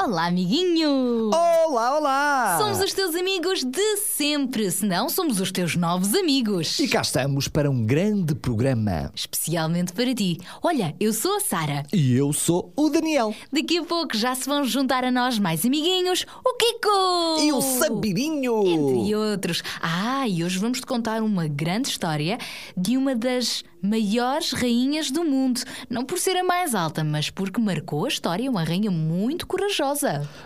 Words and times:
Olá, 0.00 0.26
amiguinho! 0.26 1.28
Olá, 1.34 1.98
olá! 1.98 2.56
Somos 2.56 2.78
os 2.78 2.92
teus 2.92 3.16
amigos 3.16 3.64
de 3.64 3.96
sempre, 3.96 4.70
se 4.70 4.86
não 4.86 5.08
somos 5.08 5.40
os 5.40 5.50
teus 5.50 5.74
novos 5.74 6.14
amigos. 6.14 6.78
E 6.78 6.86
cá 6.86 7.00
estamos 7.00 7.48
para 7.48 7.68
um 7.68 7.84
grande 7.84 8.32
programa. 8.32 9.10
Especialmente 9.12 9.92
para 9.92 10.14
ti. 10.14 10.38
Olha, 10.62 10.94
eu 11.00 11.12
sou 11.12 11.36
a 11.36 11.40
Sara. 11.40 11.82
E 11.92 12.14
eu 12.14 12.32
sou 12.32 12.72
o 12.76 12.88
Daniel. 12.88 13.34
Daqui 13.52 13.78
a 13.78 13.82
pouco 13.82 14.16
já 14.16 14.36
se 14.36 14.48
vão 14.48 14.62
juntar 14.62 15.02
a 15.02 15.10
nós 15.10 15.36
mais 15.36 15.66
amiguinhos, 15.66 16.24
o 16.44 16.54
Kiko! 16.54 17.40
E 17.40 17.52
o 17.52 17.60
Sabirinho! 17.60 18.66
Entre 18.68 19.16
outros. 19.16 19.64
Ah, 19.82 20.28
e 20.28 20.44
hoje 20.44 20.60
vamos 20.60 20.78
te 20.78 20.86
contar 20.86 21.22
uma 21.22 21.48
grande 21.48 21.88
história 21.88 22.38
de 22.76 22.96
uma 22.96 23.16
das 23.16 23.64
maiores 23.82 24.52
rainhas 24.52 25.10
do 25.10 25.24
mundo. 25.24 25.60
Não 25.90 26.04
por 26.04 26.18
ser 26.18 26.36
a 26.36 26.44
mais 26.44 26.74
alta, 26.74 27.02
mas 27.02 27.30
porque 27.30 27.60
marcou 27.60 28.04
a 28.04 28.08
história 28.08 28.48
uma 28.48 28.62
rainha 28.62 28.90
muito 28.90 29.46
corajosa. 29.46 29.87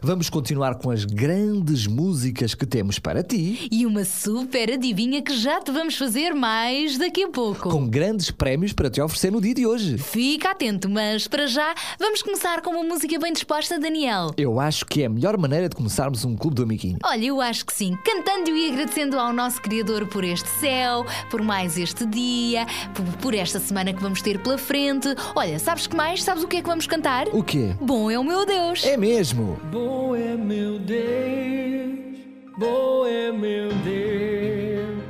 Vamos 0.01 0.31
continuar 0.31 0.77
com 0.77 0.91
as 0.91 1.05
grandes 1.05 1.87
músicas 1.87 2.55
que 2.55 2.65
temos 2.65 2.99
para 3.01 3.23
ti, 3.25 3.69
E 3.73 3.85
uma 3.85 4.05
super 4.05 4.71
adivinha 4.73 5.21
que 5.21 5.37
já 5.37 5.61
te 5.61 5.73
vamos 5.73 5.97
fazer 5.97 6.33
mais 6.33 6.97
daqui 6.97 7.25
a 7.25 7.29
pouco. 7.29 7.69
com 7.71 7.89
grandes 7.89 8.31
prémios 8.31 8.73
para 8.73 8.89
te 8.89 9.01
oferecer 9.01 9.33
no 9.33 9.41
dia 9.41 9.53
de 9.55 9.67
hoje. 9.67 9.99
Fica 9.99 10.51
atento, 10.53 10.89
mas 10.89 11.27
para 11.27 11.47
já 11.49 11.75
vamos 11.99 12.23
começar 12.23 12.61
com 12.63 12.71
uma 12.71 12.85
música 12.85 13.19
bem 13.19 13.33
disposta, 13.33 13.79
Daniel. 13.81 14.31
Eu 14.37 14.61
acho 14.61 14.87
que 14.87 15.03
é 15.03 15.07
a 15.07 15.11
melhor 15.11 15.37
maneira 15.37 15.69
de 15.69 15.75
começarmos 15.75 16.25
um 16.25 16.37
clube 16.37 16.55
do 16.57 16.63
amiguinho. 16.63 16.99
Olha, 17.05 17.25
eu 17.25 17.41
acho 17.41 17.67
que 17.67 17.75
sim. 17.75 17.97
Cantando 18.05 18.57
e 18.57 18.71
agradecendo 18.71 19.19
ao 19.19 19.33
nosso 19.33 19.61
Criador 19.61 20.07
por 20.07 20.23
este 20.23 20.49
céu, 20.61 21.05
por 21.31 21.43
mais 21.43 21.77
este 21.77 22.07
dia, 22.07 22.65
por, 22.95 23.05
por 23.19 23.35
esta 23.35 23.59
semana 23.59 23.93
que 23.93 24.01
vamos 24.01 24.23
ter 24.23 24.39
pela 24.41 24.57
frente. 24.57 25.09
Olha, 25.35 25.59
sabes 25.59 25.87
que 25.89 25.97
mais? 25.97 26.23
Sabes 26.23 26.45
o 26.45 26.49
que 26.49 26.59
é 26.59 26.63
que 26.63 26.69
vamos 26.69 26.87
cantar? 26.87 27.27
O 27.33 27.43
quê? 27.43 27.75
Bom 27.81 28.09
é 28.11 28.19
o 28.19 28.25
meu 28.25 28.47
Deus. 28.47 28.85
É 28.85 28.97
mesmo! 28.97 29.32
Bom 29.35 30.15
é 30.15 30.37
meu 30.37 30.79
Deus, 30.79 32.19
bom 32.59 33.07
é 33.07 33.33
meu 33.33 33.71
Deus, 33.83 35.03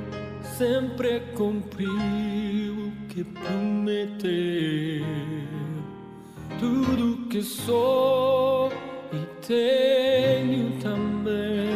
sempre 0.56 1.19
cumpriu 1.34 1.91
o 1.91 2.93
que 3.09 3.25
prometeu. 3.25 4.31
Tudo 6.61 7.27
que 7.28 7.43
sou 7.43 8.70
e 9.12 9.45
tenho 9.45 10.78
também 10.81 11.72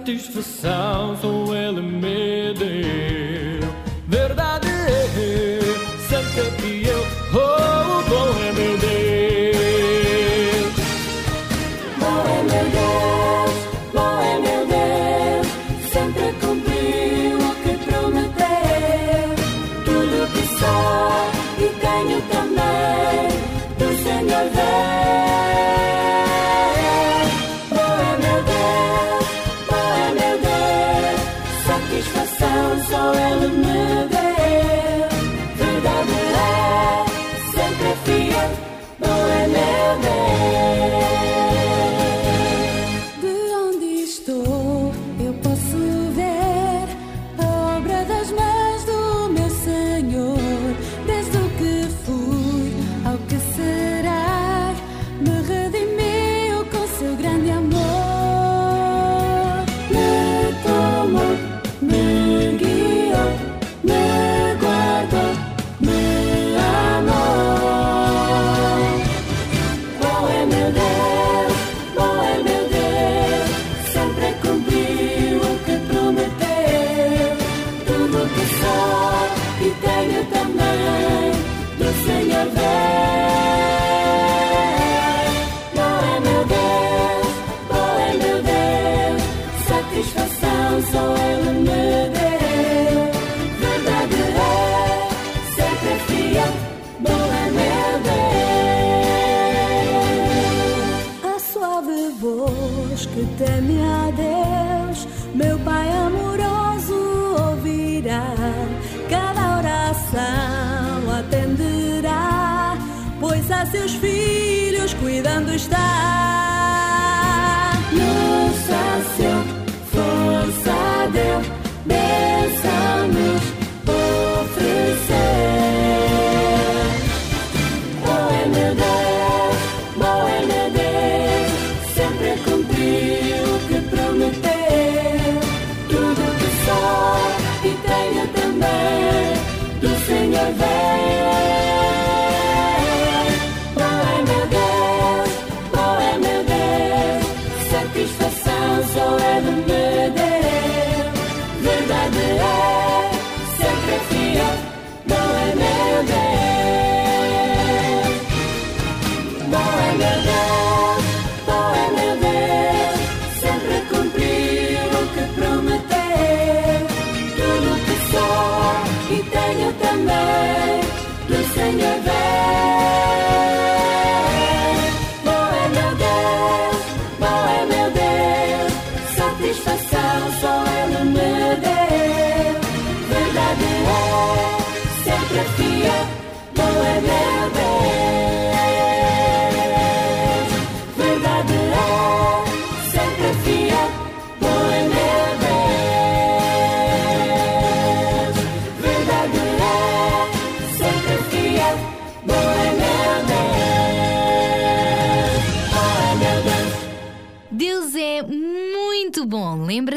satisfação 0.00 1.16
só 1.16 1.54
Ele 1.54 1.82
me 1.82 1.99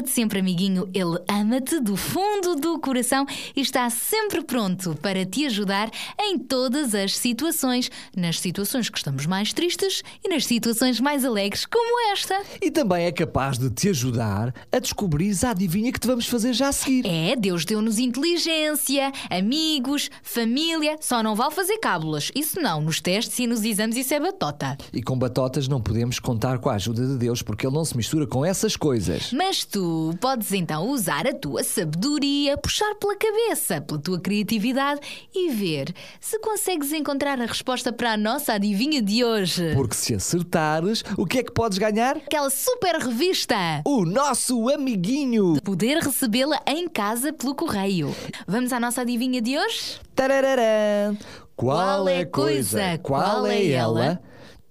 lembra-te 0.03 0.09
sempre, 0.09 0.39
amiguinho, 0.39 0.89
ele 0.93 1.17
ama-te 1.29 1.79
do 1.79 1.95
fundo 1.95 2.55
do 2.55 2.79
coração 2.79 3.25
e 3.55 3.61
está 3.61 3.89
sempre 3.89 4.43
pronto 4.43 4.95
para 5.01 5.25
te 5.25 5.45
ajudar 5.45 5.89
em 6.19 6.37
todas 6.37 6.93
as 6.93 7.15
situações. 7.15 7.89
Nas 8.15 8.39
situações 8.39 8.89
que 8.89 8.97
estamos 8.97 9.25
mais 9.25 9.53
tristes 9.53 10.03
e 10.23 10.29
nas 10.29 10.45
situações 10.45 10.99
mais 10.99 11.23
alegres, 11.23 11.65
como 11.65 12.11
esta. 12.11 12.35
E 12.61 12.69
também 12.69 13.05
é 13.05 13.11
capaz 13.11 13.57
de 13.57 13.69
te 13.69 13.89
ajudar 13.89 14.53
a 14.71 14.79
descobrir 14.79 15.33
a 15.43 15.51
adivinha 15.51 15.91
que 15.91 15.99
te 15.99 16.07
vamos 16.07 16.27
fazer 16.27 16.53
já 16.53 16.67
a 16.67 16.73
seguir. 16.73 17.05
É, 17.05 17.35
Deus 17.35 17.65
deu-nos 17.65 17.97
inteligência, 17.97 19.11
amigos, 19.29 20.09
família. 20.21 20.97
Só 20.99 21.23
não 21.23 21.35
vale 21.35 21.53
fazer 21.53 21.77
cábulas. 21.77 22.31
Isso 22.35 22.59
não, 22.59 22.81
nos 22.81 22.99
testes 22.99 23.39
e 23.39 23.47
nos 23.47 23.63
exames 23.63 23.95
isso 23.95 24.13
é 24.13 24.19
batota. 24.19 24.77
E 24.91 25.01
com 25.01 25.17
batotas 25.17 25.67
não 25.67 25.81
podemos 25.81 26.19
contar 26.19 26.59
com 26.59 26.69
a 26.69 26.73
ajuda 26.73 27.07
de 27.07 27.17
Deus 27.17 27.41
porque 27.41 27.65
Ele 27.65 27.75
não 27.75 27.85
se 27.85 27.95
mistura 27.95 28.27
com 28.27 28.45
essas 28.45 28.75
coisas. 28.75 29.31
Mas 29.31 29.63
tu 29.63 29.92
podes 30.19 30.51
então 30.53 30.87
usar 30.89 31.27
a 31.27 31.33
tua 31.33 31.63
sabedoria, 31.63 32.57
puxar 32.57 32.95
pela 32.95 33.15
cabeça, 33.15 33.81
pela 33.81 33.99
tua 33.99 34.19
criatividade 34.19 34.99
e 35.33 35.49
ver 35.49 35.93
se 36.19 36.39
consegues 36.39 36.91
encontrar 36.91 37.39
a 37.41 37.45
resposta 37.45 37.91
para 37.91 38.13
a 38.13 38.17
nossa 38.17 38.53
adivinha 38.53 39.01
de 39.01 39.23
hoje. 39.23 39.73
Porque 39.73 39.95
se 39.95 40.13
acertares, 40.13 41.03
o 41.17 41.25
que 41.25 41.39
é 41.39 41.43
que 41.43 41.51
podes 41.51 41.77
ganhar? 41.77 42.17
Aquela 42.17 42.49
super 42.49 42.95
revista! 42.95 43.55
O 43.85 44.05
nosso 44.05 44.69
amiguinho! 44.69 45.61
Poder 45.63 45.97
recebê-la 45.97 46.61
em 46.67 46.87
casa 46.87 47.31
pelo 47.33 47.55
correio. 47.55 48.15
Vamos 48.47 48.71
à 48.73 48.79
nossa 48.79 49.01
adivinha 49.01 49.41
de 49.41 49.57
hoje? 49.57 49.99
Tarararã. 50.15 51.15
Qual, 51.55 51.77
Qual 51.77 52.07
é 52.07 52.21
a 52.21 52.25
coisa? 52.25 52.97
Qual 53.01 53.45
é 53.47 53.67
ela? 53.67 54.19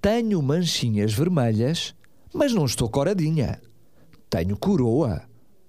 Tenho 0.01 0.43
manchinhas 0.43 1.13
vermelhas, 1.13 1.95
mas 2.35 2.53
não 2.53 2.65
estou 2.65 2.89
coradinha. 2.89 3.61
Tenho 4.33 4.57
coroa, 4.57 5.21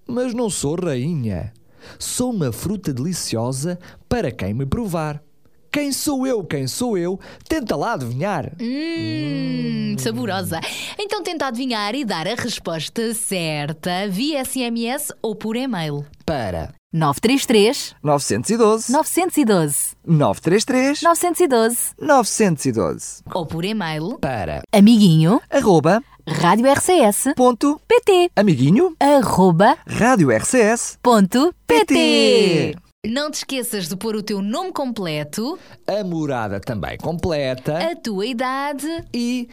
mas 0.08 0.34
não 0.34 0.50
sou 0.50 0.76
rainha. 0.76 1.52
Sou 2.00 2.32
uma 2.32 2.50
fruta 2.50 2.94
deliciosa 2.94 3.78
para 4.08 4.32
quem 4.32 4.54
me 4.54 4.66
provar. 4.66 5.22
Quem 5.70 5.92
sou 5.92 6.26
eu? 6.26 6.42
Quem 6.46 6.66
sou 6.66 6.98
eu? 6.98 7.20
Tenta 7.46 7.76
lá 7.76 7.92
adivinhar. 7.96 8.54
Hum, 8.62 9.98
saborosa. 10.00 10.62
Então 10.98 11.22
tenta 11.22 11.48
adivinhar 11.48 11.94
e 11.94 12.06
dar 12.06 12.26
a 12.26 12.36
resposta 12.36 13.14
certa 13.14 14.08
via 14.08 14.46
SMS 14.46 15.12
ou 15.22 15.36
por 15.36 15.58
e-mail. 15.58 16.06
Para 16.26 16.74
933 16.94 17.96
912 18.02 18.92
912 18.94 19.96
933 20.06 21.02
912 21.02 21.78
912 22.00 23.24
Ou 23.34 23.46
por 23.46 23.66
e-mail. 23.66 24.20
para 24.20 24.62
Amiguinho 24.72 25.42
arroba 25.50 26.02
Rádio 26.28 26.72
RCS 26.72 27.34
ponto 27.36 27.80
PT 27.88 28.30
amiguinho 28.36 28.96
arroba 29.00 29.78
rádio 29.86 30.32
RCS 30.32 30.98
ponto 31.04 31.54
PT 31.68 32.76
Não 33.06 33.30
te 33.30 33.36
esqueças 33.40 33.90
de 33.90 33.96
pôr 33.98 34.16
o 34.16 34.24
teu 34.24 34.42
nome 34.42 34.72
completo, 34.72 35.60
a 35.86 36.02
morada 36.04 36.60
também 36.62 36.98
completa 36.98 37.78
a 37.92 37.96
tua 37.96 38.26
idade. 38.26 38.88
e 39.14 39.50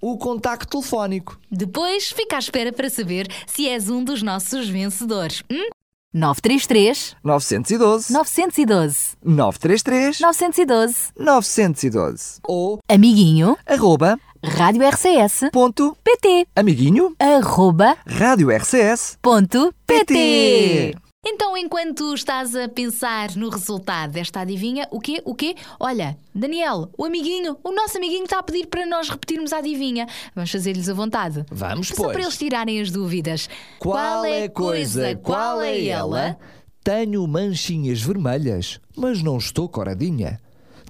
o 0.00 0.16
contacto 0.18 0.66
telefónico. 0.68 1.38
Depois 1.50 2.10
fica 2.10 2.36
à 2.36 2.38
espera 2.38 2.72
para 2.72 2.88
saber 2.90 3.26
se 3.46 3.68
és 3.68 3.88
um 3.90 4.02
dos 4.02 4.22
nossos 4.22 4.68
vencedores. 4.68 5.42
Hum? 5.50 5.68
933 6.16 7.16
912 7.24 8.12
912 8.12 9.16
933 9.24 10.20
912 10.20 10.94
912 11.18 12.38
Ou 12.46 12.78
Amiguinho 12.88 13.56
arroba 13.66 14.16
Rádio 14.44 14.86
RCS 14.86 15.48
ponto 15.50 15.96
PT 16.04 16.46
amiguinho 16.54 17.16
arroba 17.18 17.96
rádio 18.06 18.50
RCS 18.54 19.16
ponto 19.22 19.74
PT 19.86 20.94
Então, 21.26 21.56
enquanto 21.56 22.12
estás 22.12 22.54
a 22.54 22.68
pensar 22.68 23.34
no 23.36 23.48
resultado 23.48 24.12
desta 24.12 24.40
adivinha, 24.40 24.86
o 24.90 25.00
quê? 25.00 25.22
O 25.24 25.34
quê? 25.34 25.54
Olha, 25.80 26.18
Daniel, 26.34 26.90
o 26.98 27.06
amiguinho, 27.06 27.56
o 27.64 27.72
nosso 27.72 27.96
amiguinho 27.96 28.24
está 28.24 28.40
a 28.40 28.42
pedir 28.42 28.66
para 28.66 28.84
nós 28.84 29.08
repetirmos 29.08 29.50
a 29.54 29.58
adivinha. 29.58 30.06
Vamos 30.34 30.50
fazer-lhes 30.50 30.90
a 30.90 30.92
vontade. 30.92 31.42
Vamos, 31.50 31.88
Só 31.88 31.94
pois. 31.96 32.12
para 32.12 32.22
eles 32.22 32.36
tirarem 32.36 32.78
as 32.82 32.90
dúvidas. 32.90 33.48
Qual 33.78 34.26
é 34.26 34.44
a 34.44 34.50
coisa? 34.50 35.16
Qual 35.16 35.62
é 35.62 35.86
ela? 35.86 36.38
Tenho 36.84 37.26
manchinhas 37.26 38.02
vermelhas, 38.02 38.78
mas 38.94 39.22
não 39.22 39.38
estou 39.38 39.66
coradinha. 39.66 40.38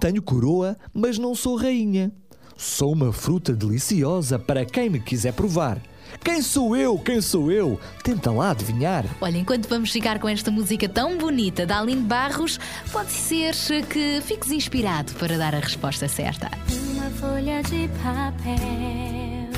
Tenho 0.00 0.20
coroa, 0.20 0.76
mas 0.92 1.16
não 1.18 1.36
sou 1.36 1.54
rainha. 1.56 2.10
Sou 2.56 2.92
uma 2.92 3.12
fruta 3.12 3.52
deliciosa 3.52 4.38
para 4.38 4.64
quem 4.64 4.88
me 4.88 5.00
quiser 5.00 5.32
provar. 5.32 5.78
Quem 6.22 6.40
sou 6.40 6.76
eu? 6.76 6.96
Quem 6.98 7.20
sou 7.20 7.50
eu? 7.50 7.78
Tenta 8.02 8.30
lá 8.30 8.50
adivinhar. 8.52 9.04
Olha, 9.20 9.36
enquanto 9.36 9.68
vamos 9.68 9.90
ficar 9.90 10.18
com 10.18 10.28
esta 10.28 10.50
música 10.50 10.88
tão 10.88 11.18
bonita 11.18 11.66
da 11.66 11.80
Aline 11.80 12.02
Barros, 12.02 12.58
pode 12.92 13.10
ser 13.10 13.54
que 13.88 14.20
fiques 14.22 14.50
inspirado 14.50 15.12
para 15.14 15.36
dar 15.36 15.54
a 15.54 15.58
resposta 15.58 16.06
certa. 16.08 16.50
Uma 16.92 17.10
folha 17.10 17.62
de 17.62 17.88
papel, 18.02 19.50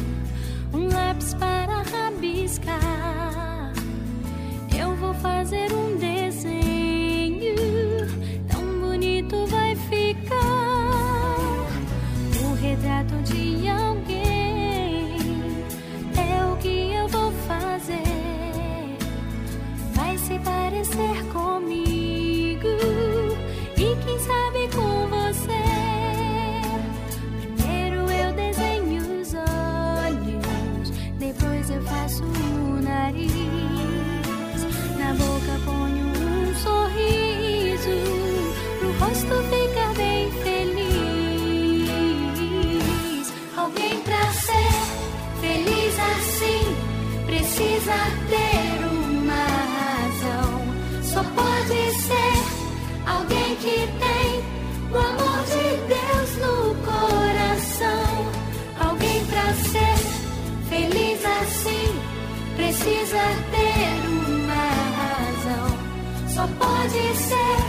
um 0.72 0.88
lápis 0.88 1.34
para 1.34 1.82
rabiscar. 1.82 3.72
Eu 4.78 4.96
vou 4.96 5.14
fazer 5.14 5.72
um 5.72 5.95
precisa 47.56 47.96
ter 48.28 48.84
uma 48.84 49.46
razão. 49.78 51.02
Só 51.02 51.24
pode 51.24 51.94
ser 52.02 52.36
alguém 53.06 53.56
que 53.56 53.88
tem 53.98 54.44
o 54.92 54.98
amor 54.98 55.42
de 55.46 55.66
Deus 55.88 56.36
no 56.36 56.74
coração. 56.84 58.26
Alguém 58.78 59.24
pra 59.24 59.54
ser 59.54 59.96
feliz 60.68 61.24
assim 61.24 61.88
precisa 62.56 63.24
ter 63.50 64.06
uma 64.06 64.64
razão. 65.00 65.78
Só 66.28 66.46
pode 66.58 67.16
ser 67.16 67.65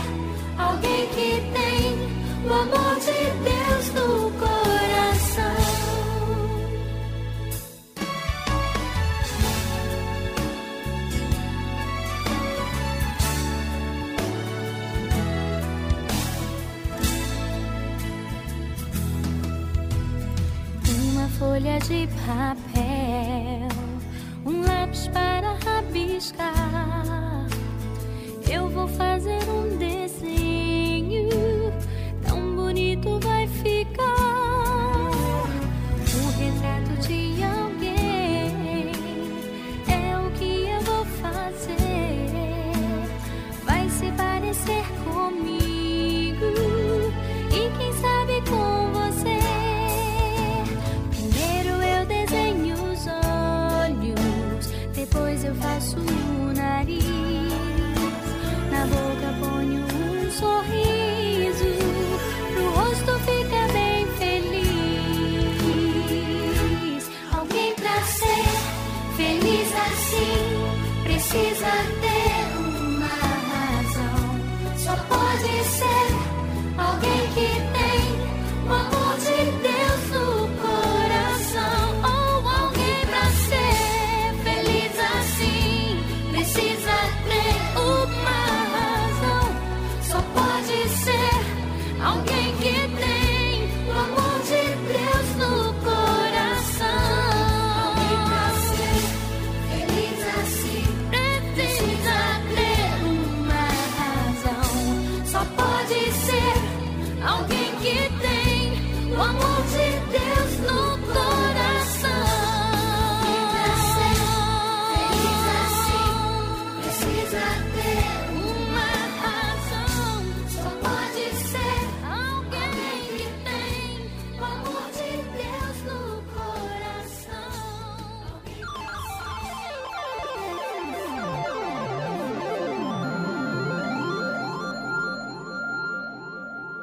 Uma 21.78 21.86
folha 21.86 22.08
de 22.08 22.08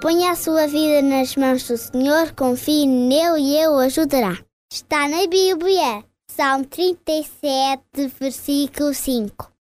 Ponha 0.05 0.33
a 0.33 0.37
sua 0.37 0.67
vida 0.67 1.01
nas 1.01 1.35
mãos 1.35 1.67
do 1.67 1.79
Senhor, 1.79 2.35
confie 2.35 2.87
nele 2.87 3.41
e 3.41 3.57
ele 3.57 3.69
o 3.69 3.79
ajudará. 3.79 4.39
Está 4.71 5.09
na 5.09 5.27
Bíblia, 5.27 6.05
Salmo 6.31 6.67
37, 6.67 7.81
versículo 8.21 8.93
5. 8.93 9.55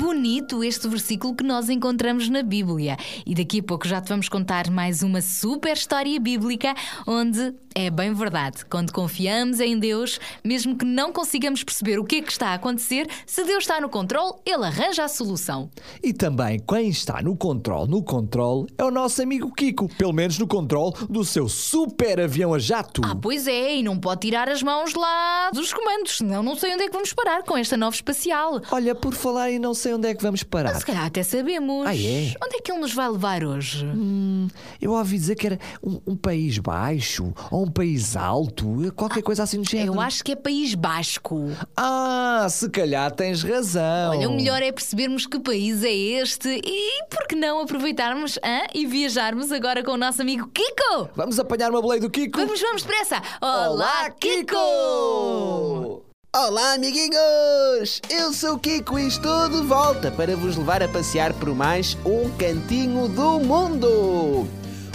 Bonito 0.00 0.62
este 0.62 0.86
versículo 0.86 1.34
que 1.34 1.42
nós 1.42 1.68
encontramos 1.68 2.28
na 2.28 2.44
Bíblia. 2.44 2.96
E 3.26 3.34
daqui 3.34 3.58
a 3.58 3.62
pouco 3.64 3.88
já 3.88 4.00
te 4.00 4.10
vamos 4.10 4.28
contar 4.28 4.70
mais 4.70 5.02
uma 5.02 5.20
super 5.20 5.72
história 5.72 6.20
bíblica 6.20 6.72
onde 7.04 7.52
é 7.78 7.90
bem 7.90 8.12
verdade. 8.12 8.64
Quando 8.64 8.92
confiamos 8.92 9.60
em 9.60 9.78
Deus, 9.78 10.18
mesmo 10.44 10.76
que 10.76 10.84
não 10.84 11.12
consigamos 11.12 11.62
perceber 11.62 12.00
o 12.00 12.04
que 12.04 12.16
é 12.16 12.22
que 12.22 12.32
está 12.32 12.48
a 12.48 12.54
acontecer, 12.54 13.08
se 13.24 13.44
Deus 13.44 13.62
está 13.62 13.80
no 13.80 13.88
controle, 13.88 14.32
Ele 14.44 14.64
arranja 14.64 15.04
a 15.04 15.08
solução. 15.08 15.70
E 16.02 16.12
também 16.12 16.58
quem 16.58 16.88
está 16.88 17.22
no 17.22 17.36
controle, 17.36 17.88
no 17.88 18.02
controle, 18.02 18.66
é 18.76 18.82
o 18.82 18.90
nosso 18.90 19.22
amigo 19.22 19.52
Kiko, 19.54 19.88
pelo 19.96 20.12
menos 20.12 20.38
no 20.38 20.48
controle 20.48 20.92
do 21.08 21.24
seu 21.24 21.48
super 21.48 22.18
avião 22.20 22.52
a 22.52 22.58
jato. 22.58 23.00
Ah, 23.04 23.14
pois 23.14 23.46
é, 23.46 23.76
e 23.76 23.82
não 23.84 23.96
pode 23.96 24.22
tirar 24.22 24.48
as 24.48 24.60
mãos 24.60 24.94
lá 24.94 25.50
dos 25.52 25.72
comandos, 25.72 26.16
senão 26.16 26.42
não 26.42 26.56
sei 26.56 26.74
onde 26.74 26.82
é 26.82 26.86
que 26.88 26.92
vamos 26.92 27.12
parar 27.12 27.44
com 27.44 27.56
esta 27.56 27.76
nova 27.76 27.94
espacial. 27.94 28.60
Olha, 28.72 28.92
por 28.92 29.14
falar 29.14 29.52
em 29.52 29.60
não 29.60 29.72
sei 29.72 29.94
onde 29.94 30.08
é 30.08 30.14
que 30.16 30.22
vamos 30.22 30.42
parar. 30.42 30.74
Se 30.74 30.84
calhar 30.84 31.04
até 31.06 31.22
sabemos. 31.22 31.86
Ah, 31.86 31.94
é? 31.94 32.34
Onde 32.44 32.56
é 32.56 32.60
que 32.60 32.72
ele 32.72 32.80
nos 32.80 32.92
vai 32.92 33.08
levar 33.08 33.44
hoje? 33.44 33.86
Hum, 33.86 34.48
eu 34.82 34.90
ouvi 34.90 35.16
dizer 35.16 35.36
que 35.36 35.46
era 35.46 35.58
um, 35.80 36.00
um 36.08 36.16
país 36.16 36.58
baixo 36.58 37.32
ou 37.52 37.62
um 37.62 37.67
país 37.70 38.16
alto, 38.16 38.92
qualquer 38.94 39.22
coisa 39.22 39.42
assim 39.42 39.60
do 39.60 39.68
género. 39.68 39.94
Eu 39.94 40.00
acho 40.00 40.22
que 40.24 40.32
é 40.32 40.36
País 40.36 40.74
Basco. 40.74 41.50
Ah, 41.76 42.46
se 42.50 42.68
calhar 42.70 43.10
tens 43.12 43.42
razão. 43.42 44.10
Olha, 44.10 44.28
o 44.28 44.34
melhor 44.34 44.62
é 44.62 44.72
percebermos 44.72 45.26
que 45.26 45.38
país 45.38 45.82
é 45.82 45.92
este 45.92 46.60
e 46.64 47.04
por 47.10 47.26
que 47.26 47.34
não 47.34 47.60
aproveitarmos 47.60 48.38
hã? 48.38 48.66
e 48.74 48.86
viajarmos 48.86 49.52
agora 49.52 49.82
com 49.82 49.92
o 49.92 49.96
nosso 49.96 50.22
amigo 50.22 50.50
Kiko? 50.52 51.10
Vamos 51.14 51.38
apanhar 51.38 51.70
uma 51.70 51.80
boleia 51.80 52.00
do 52.00 52.10
Kiko? 52.10 52.38
Vamos, 52.38 52.60
vamos 52.60 52.82
depressa! 52.82 53.22
Olá, 53.40 54.10
Kiko! 54.10 56.02
Olá, 56.36 56.74
amiguinhos! 56.74 58.02
Eu 58.10 58.32
sou 58.32 58.54
o 58.54 58.58
Kiko 58.58 58.98
e 58.98 59.08
estou 59.08 59.48
de 59.48 59.62
volta 59.62 60.10
para 60.10 60.36
vos 60.36 60.56
levar 60.56 60.82
a 60.82 60.88
passear 60.88 61.32
por 61.32 61.54
mais 61.54 61.96
um 62.04 62.30
cantinho 62.36 63.08
do 63.08 63.40
mundo! 63.40 64.46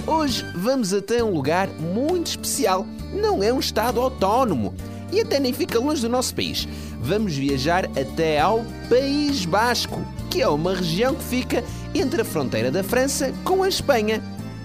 Hoje 0.06 0.46
vamos 0.54 0.94
até 0.94 1.24
um 1.24 1.34
lugar 1.34 1.70
muito 1.70 2.28
especial. 2.28 2.86
Não 3.14 3.42
é 3.42 3.54
um 3.54 3.60
estado 3.60 4.02
autónomo 4.02 4.74
e 5.12 5.22
até 5.22 5.40
nem 5.40 5.54
fica 5.54 5.80
longe 5.80 6.02
do 6.02 6.10
nosso 6.10 6.36
país. 6.36 6.68
Vamos 7.00 7.36
viajar 7.36 7.86
até 7.98 8.40
ao 8.40 8.66
País 8.90 9.46
Basco, 9.46 10.06
que 10.30 10.42
é 10.42 10.48
uma 10.48 10.76
região 10.76 11.16
que 11.16 11.24
fica 11.24 11.64
entre 11.96 12.22
a 12.22 12.26
fronteira 12.26 12.70
da 12.70 12.84
França 12.84 13.34
com 13.46 13.64
a 13.64 13.70
Espanha. 13.70 14.22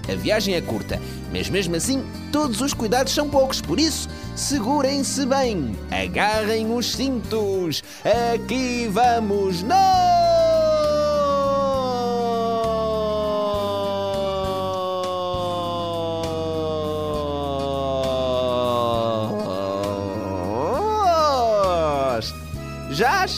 A 0.09 0.14
viagem 0.14 0.54
é 0.54 0.61
curta, 0.61 1.00
mas 1.30 1.49
mesmo 1.49 1.76
assim 1.76 2.02
todos 2.33 2.61
os 2.61 2.75
cuidados 2.75 3.12
são 3.12 3.28
poucos, 3.28 3.61
por 3.61 3.78
isso 3.78 4.09
segurem-se 4.35 5.26
bem, 5.26 5.76
agarrem 5.90 6.75
os 6.75 6.92
cintos, 6.92 7.83
aqui 8.35 8.88
vamos 8.90 9.62
nós! 9.62 10.18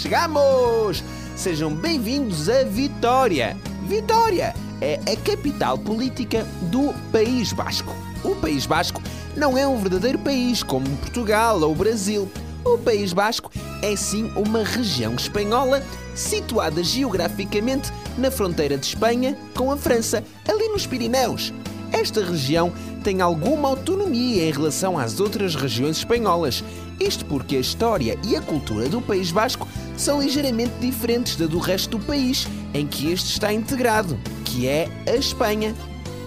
Chegamos! 0.00 1.04
Sejam 1.36 1.74
bem-vindos 1.74 2.48
a 2.48 2.64
Vitória. 2.64 3.54
Vitória 3.86 4.54
é 4.80 4.94
a 4.94 5.16
capital 5.16 5.76
política 5.76 6.46
do 6.70 6.94
País 7.12 7.52
Basco. 7.52 7.94
O 8.24 8.34
País 8.36 8.64
Basco 8.64 9.02
não 9.36 9.58
é 9.58 9.66
um 9.66 9.76
verdadeiro 9.76 10.18
país 10.18 10.62
como 10.62 10.88
Portugal 10.96 11.60
ou 11.60 11.74
Brasil. 11.74 12.30
O 12.64 12.78
País 12.78 13.12
Basco 13.12 13.50
é 13.82 13.94
sim 13.94 14.32
uma 14.36 14.64
região 14.64 15.14
espanhola 15.14 15.82
situada 16.14 16.82
geograficamente 16.82 17.92
na 18.16 18.30
fronteira 18.30 18.78
de 18.78 18.86
Espanha 18.86 19.36
com 19.54 19.70
a 19.70 19.76
França, 19.76 20.24
ali 20.48 20.66
nos 20.68 20.86
Pirineus. 20.86 21.52
Esta 21.92 22.24
região 22.24 22.72
tem 23.00 23.20
alguma 23.20 23.68
autonomia 23.68 24.48
em 24.48 24.52
relação 24.52 24.98
às 24.98 25.20
outras 25.20 25.54
regiões 25.54 25.98
espanholas. 25.98 26.62
Isto 27.00 27.24
porque 27.24 27.56
a 27.56 27.60
história 27.60 28.18
e 28.26 28.36
a 28.36 28.40
cultura 28.40 28.88
do 28.88 29.00
País 29.00 29.32
Basco 29.32 29.66
são 29.96 30.20
ligeiramente 30.20 30.72
diferentes 30.80 31.36
da 31.36 31.46
do 31.46 31.58
resto 31.58 31.98
do 31.98 32.04
país, 32.04 32.46
em 32.74 32.86
que 32.86 33.10
este 33.10 33.30
está 33.30 33.52
integrado, 33.52 34.18
que 34.44 34.68
é 34.68 34.88
a 35.06 35.16
Espanha. 35.16 35.74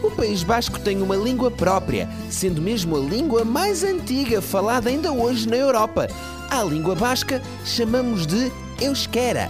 O 0.03 0.11
País 0.11 0.43
Basco 0.43 0.79
tem 0.79 1.01
uma 1.01 1.15
língua 1.15 1.49
própria, 1.49 2.09
sendo 2.29 2.61
mesmo 2.61 2.97
a 2.97 2.99
língua 2.99 3.45
mais 3.45 3.83
antiga 3.83 4.41
falada 4.41 4.89
ainda 4.89 5.11
hoje 5.11 5.47
na 5.47 5.55
Europa. 5.55 6.09
A 6.49 6.63
língua 6.63 6.93
basca 6.93 7.41
chamamos 7.63 8.27
de 8.27 8.51
euskera. 8.81 9.49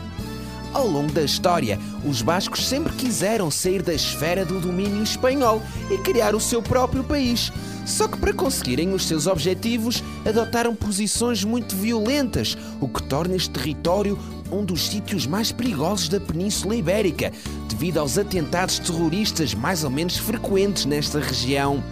Ao 0.74 0.88
longo 0.88 1.12
da 1.12 1.22
história, 1.22 1.80
os 2.04 2.24
bascos 2.24 2.68
sempre 2.68 2.94
quiseram 2.94 3.52
sair 3.52 3.84
da 3.84 3.94
esfera 3.94 4.44
do 4.44 4.60
domínio 4.60 5.04
espanhol 5.04 5.62
e 5.92 5.98
criar 6.00 6.34
o 6.34 6.40
seu 6.40 6.64
próprio 6.64 7.04
país. 7.04 7.52
Só 7.86 8.08
que 8.08 8.18
para 8.18 8.34
conseguirem 8.34 8.92
os 8.94 9.08
seus 9.08 9.28
objetivos, 9.28 10.04
adotaram 10.26 10.74
posições 10.74 11.44
muito 11.44 11.76
violentas, 11.76 12.58
o 12.82 12.88
que 12.88 13.04
torna 13.04 13.36
este 13.36 13.52
território 13.52 14.18
um 14.52 14.64
dos 14.64 14.88
sítios 14.88 15.26
mais 15.26 15.52
perigosos 15.52 16.10
da 16.10 16.20
Península 16.20 16.76
Ibérica, 16.76 17.32
devido 17.68 17.98
aos 17.98 18.18
atentados 18.18 18.80
terroristas 18.80 19.54
mais 19.54 19.84
ou 19.84 19.90
menos 19.90 20.18
frequentes 20.18 20.86
nesta 20.86 21.20
região. 21.20 21.84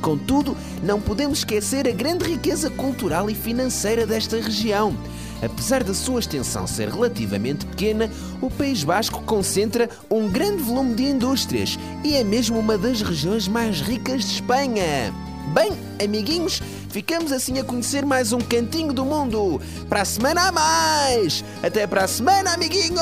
Contudo, 0.00 0.56
não 0.82 1.00
podemos 1.00 1.38
esquecer 1.38 1.86
a 1.86 1.92
grande 1.92 2.24
riqueza 2.24 2.70
cultural 2.70 3.28
e 3.28 3.34
financeira 3.34 4.06
desta 4.06 4.36
região. 4.40 4.96
Apesar 5.42 5.84
da 5.84 5.94
sua 5.94 6.20
extensão 6.20 6.66
ser 6.66 6.88
relativamente 6.88 7.64
pequena, 7.66 8.10
o 8.40 8.50
País 8.50 8.82
Basco 8.82 9.22
concentra 9.22 9.88
um 10.10 10.28
grande 10.28 10.62
volume 10.62 10.94
de 10.94 11.04
indústrias 11.04 11.78
e 12.04 12.14
é 12.14 12.24
mesmo 12.24 12.58
uma 12.58 12.76
das 12.76 13.02
regiões 13.02 13.46
mais 13.46 13.80
ricas 13.80 14.24
de 14.24 14.34
Espanha. 14.34 15.14
Bem, 15.54 15.72
amiguinhos, 16.04 16.60
ficamos 16.90 17.32
assim 17.32 17.58
a 17.58 17.64
conhecer 17.64 18.04
mais 18.04 18.32
um 18.32 18.40
cantinho 18.40 18.92
do 18.92 19.04
mundo. 19.04 19.60
Para 19.88 20.02
a 20.02 20.04
semana 20.04 20.48
a 20.48 20.52
mais! 20.52 21.44
Até 21.62 21.86
para 21.86 22.04
a 22.04 22.08
semana, 22.08 22.52
amiguinho! 22.52 23.00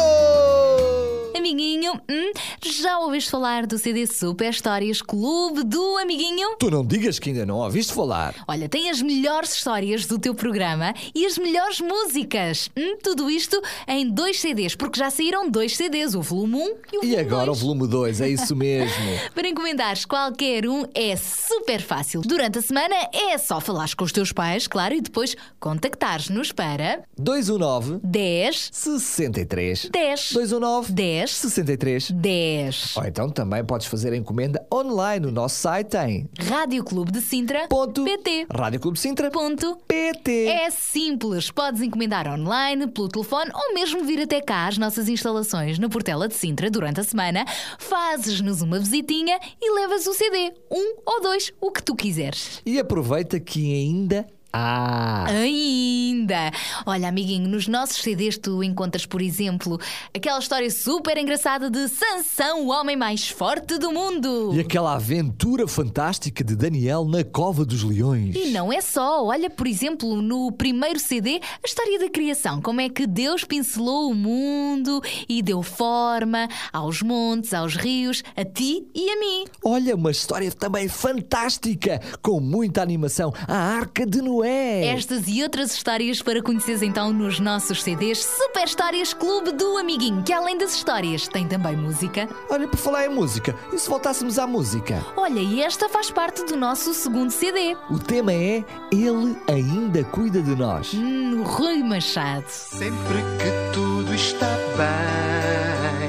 Amiguinho, 1.46 1.92
hum, 2.10 2.32
já 2.60 2.98
ouviste 2.98 3.30
falar 3.30 3.68
do 3.68 3.78
CD 3.78 4.04
Super 4.04 4.50
Histórias 4.50 5.00
Clube 5.00 5.62
do 5.62 5.96
Amiguinho? 5.98 6.56
Tu 6.58 6.68
não 6.68 6.84
digas 6.84 7.20
que 7.20 7.30
ainda 7.30 7.46
não 7.46 7.58
ouviste 7.58 7.92
falar. 7.92 8.34
Olha, 8.48 8.68
tem 8.68 8.90
as 8.90 9.00
melhores 9.00 9.54
histórias 9.54 10.06
do 10.06 10.18
teu 10.18 10.34
programa 10.34 10.92
e 11.14 11.24
as 11.24 11.38
melhores 11.38 11.80
músicas. 11.80 12.68
Hum, 12.76 12.96
tudo 13.00 13.30
isto 13.30 13.62
em 13.86 14.10
dois 14.10 14.40
CDs, 14.40 14.74
porque 14.74 14.98
já 14.98 15.08
saíram 15.08 15.48
dois 15.48 15.76
CDs, 15.76 16.16
o 16.16 16.20
volume 16.20 16.56
1 16.56 16.58
e 16.58 16.98
o 16.98 17.00
volume 17.02 17.14
E 17.14 17.16
agora 17.16 17.46
2. 17.46 17.58
o 17.58 17.60
volume 17.60 17.86
2, 17.86 18.20
é 18.22 18.28
isso 18.28 18.56
mesmo. 18.56 19.04
Para 19.32 19.46
encomendares 19.48 20.04
qualquer 20.04 20.66
um 20.66 20.84
é 20.96 21.14
super 21.14 21.80
fácil. 21.80 22.22
Durante 22.22 22.58
a 22.58 22.62
semana 22.62 22.96
é 23.12 23.38
só 23.38 23.60
falares 23.60 23.94
com 23.94 24.02
os 24.02 24.10
teus 24.10 24.32
pais, 24.32 24.66
claro, 24.66 24.94
e 24.94 25.00
depois 25.00 25.36
contactares-nos 25.60 26.50
para 26.50 27.04
219 27.16 28.00
10 28.02 28.70
63 28.72 29.88
10 29.92 30.32
219 30.32 30.92
10 30.92 31.35
63 31.36 32.10
10. 32.10 32.96
Ou 32.96 33.04
então 33.04 33.28
também 33.30 33.64
podes 33.64 33.86
fazer 33.86 34.12
a 34.12 34.16
encomenda 34.16 34.64
online 34.72 35.26
no 35.26 35.32
nosso 35.32 35.56
site 35.56 35.96
em 35.96 36.28
Rádio 36.38 36.84
Clube 36.84 37.12
de 37.12 37.20
Sintra 37.20 37.68
ponto 37.68 38.04
PT. 38.04 38.46
Rádio 38.52 38.80
Clube 38.80 38.98
Sintra 38.98 39.30
Ponto. 39.30 39.76
PT. 39.86 40.46
É 40.46 40.70
simples, 40.70 41.50
podes 41.50 41.80
encomendar 41.80 42.26
online, 42.28 42.86
pelo 42.88 43.08
telefone 43.08 43.50
ou 43.54 43.74
mesmo 43.74 44.04
vir 44.04 44.20
até 44.20 44.40
cá 44.40 44.66
às 44.66 44.78
nossas 44.78 45.08
instalações 45.08 45.78
na 45.78 45.88
Portela 45.88 46.28
de 46.28 46.34
Sintra 46.34 46.70
durante 46.70 47.00
a 47.00 47.04
semana, 47.04 47.44
fazes-nos 47.78 48.62
uma 48.62 48.78
visitinha 48.78 49.38
e 49.60 49.74
levas 49.74 50.06
o 50.06 50.14
CD, 50.14 50.52
um 50.70 50.96
ou 51.04 51.22
dois, 51.22 51.52
o 51.60 51.70
que 51.70 51.82
tu 51.82 51.94
quiseres. 51.94 52.62
E 52.64 52.78
aproveita 52.78 53.38
que 53.40 53.74
ainda 53.74 54.26
há. 54.56 55.26
Ainda! 55.26 56.50
Olha, 56.86 57.08
amiguinho, 57.08 57.48
nos 57.48 57.68
nossos 57.68 58.02
CDs 58.02 58.38
tu 58.38 58.62
encontras, 58.62 59.04
por 59.04 59.20
exemplo, 59.20 59.78
aquela 60.14 60.38
história 60.38 60.70
super 60.70 61.18
engraçada 61.18 61.68
de 61.68 61.88
Sansão, 61.88 62.66
o 62.66 62.70
homem 62.70 62.96
mais 62.96 63.28
forte 63.28 63.78
do 63.78 63.92
mundo. 63.92 64.52
E 64.54 64.60
aquela 64.60 64.94
aventura 64.94 65.68
fantástica 65.68 66.42
de 66.42 66.56
Daniel 66.56 67.04
na 67.04 67.22
Cova 67.22 67.64
dos 67.64 67.82
Leões. 67.82 68.34
E 68.34 68.50
não 68.50 68.72
é 68.72 68.80
só, 68.80 69.24
olha, 69.24 69.50
por 69.50 69.66
exemplo, 69.66 70.22
no 70.22 70.50
primeiro 70.52 70.98
CD, 70.98 71.40
a 71.42 71.66
história 71.66 71.98
da 71.98 72.08
criação, 72.08 72.62
como 72.62 72.80
é 72.80 72.88
que 72.88 73.06
Deus 73.06 73.44
pincelou 73.44 74.10
o 74.10 74.14
mundo 74.14 75.02
e 75.28 75.42
deu 75.42 75.62
forma 75.62 76.48
aos 76.72 77.02
montes, 77.02 77.52
aos 77.52 77.74
rios, 77.76 78.22
a 78.36 78.44
ti 78.44 78.86
e 78.94 79.10
a 79.10 79.20
mim. 79.20 79.44
Olha, 79.64 79.94
uma 79.94 80.10
história 80.10 80.50
também 80.50 80.88
fantástica, 80.88 82.00
com 82.22 82.40
muita 82.40 82.82
animação. 82.82 83.32
A 83.46 83.56
Arca 83.56 84.06
de 84.06 84.22
Noé. 84.22 84.45
É! 84.46 84.86
Estas 84.86 85.26
e 85.28 85.42
outras 85.42 85.74
histórias 85.74 86.22
para 86.22 86.42
conheceres 86.42 86.82
então 86.82 87.12
nos 87.12 87.38
nossos 87.40 87.82
CDs 87.82 88.24
Super 88.24 88.64
Histórias 88.64 89.12
Clube 89.12 89.52
do 89.52 89.76
Amiguinho, 89.76 90.22
que 90.22 90.32
além 90.32 90.56
das 90.56 90.74
histórias 90.74 91.28
tem 91.28 91.46
também 91.46 91.76
música. 91.76 92.28
Olha, 92.48 92.68
por 92.68 92.78
falar 92.78 93.06
em 93.06 93.10
música, 93.10 93.54
e 93.72 93.78
se 93.78 93.88
voltássemos 93.88 94.38
à 94.38 94.46
música? 94.46 95.04
Olha, 95.16 95.40
e 95.40 95.60
esta 95.62 95.88
faz 95.88 96.10
parte 96.10 96.44
do 96.44 96.56
nosso 96.56 96.94
segundo 96.94 97.30
CD. 97.30 97.76
O 97.90 97.98
tema 97.98 98.32
é 98.32 98.64
Ele 98.92 99.36
ainda 99.48 100.04
cuida 100.04 100.40
de 100.40 100.54
nós. 100.54 100.94
Hum, 100.94 101.42
Rui 101.42 101.82
Machado. 101.82 102.46
Sempre 102.48 103.18
que 103.38 103.74
tudo 103.74 104.14
está 104.14 104.46
bem, 104.76 106.08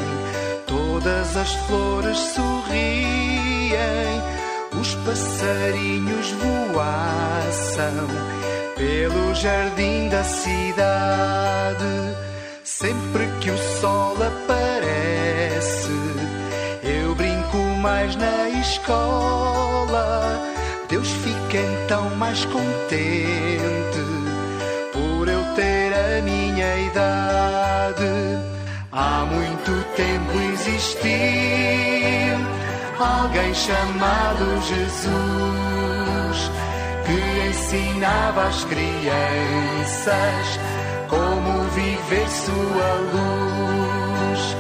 todas 0.65 1.36
as 1.36 1.54
flores 1.67 2.17
sorriem, 2.17 4.16
passarinhos 5.08 6.32
voaçam 6.34 8.08
pelo 8.76 9.34
jardim 9.34 10.10
da 10.10 10.22
cidade. 10.22 11.86
Sempre 12.65 13.26
que 13.39 13.50
o 13.50 13.58
sol 13.80 14.17
aparece, 14.22 15.89
eu 16.84 17.15
brinco 17.15 17.58
mais 17.82 18.17
na 18.17 18.50
escola. 18.50 20.41
Deus 20.89 21.08
fica 21.08 21.58
então 21.58 22.10
mais 22.17 22.43
contente 22.43 24.04
por 24.91 25.30
eu 25.30 25.41
ter 25.56 25.93
a 25.93 26.22
minha 26.22 26.80
idade. 26.80 28.04
Há 28.91 29.26
muito 29.26 29.72
tempo 29.96 30.38
existiu 30.54 31.96
alguém 33.03 33.53
chamado 33.53 34.62
Jesus 34.62 36.51
que 37.05 37.47
ensinava 37.49 38.43
às 38.43 38.63
crianças 38.65 40.60
como 41.07 41.63
viver 41.69 42.27
sua 42.29 42.93
luz. 43.13 44.57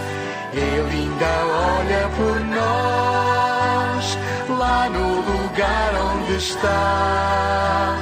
Ele 0.53 0.97
ainda 0.97 1.45
olha 1.77 2.09
por 2.15 2.39
nós 2.41 4.17
lá 4.57 4.89
no 4.89 5.21
lugar 5.21 5.93
onde 6.13 6.35
está 6.37 7.95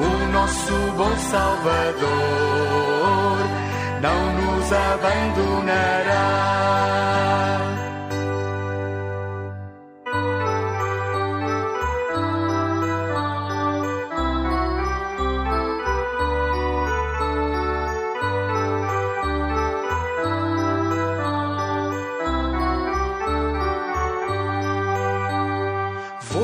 o 0.00 0.32
nosso 0.32 0.72
bom 0.96 1.16
Salvador 1.30 2.64
não 4.04 4.32
nos 4.34 4.72
abandonará. 4.72 6.34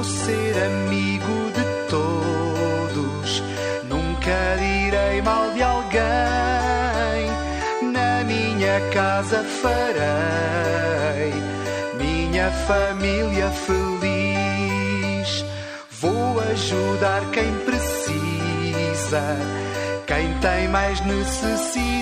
Vou 0.00 0.08
ser 0.08 0.56
amigo 0.56 1.52
de 1.54 1.62
todos, 1.90 3.42
nunca 3.86 4.56
direi 4.56 5.20
mal 5.20 5.52
de 5.52 5.62
alguém. 5.62 6.00
Na 7.92 8.24
minha 8.24 8.80
casa 8.94 9.44
farei 9.60 11.34
minha 11.98 12.50
família 12.50 13.50
feliz. 13.50 15.44
Vou 16.00 16.40
ajudar 16.50 17.20
quem 17.32 17.52
precisa, 17.66 19.36
quem 20.06 20.32
tem 20.38 20.66
mais 20.68 20.98
necessidade. 21.02 22.00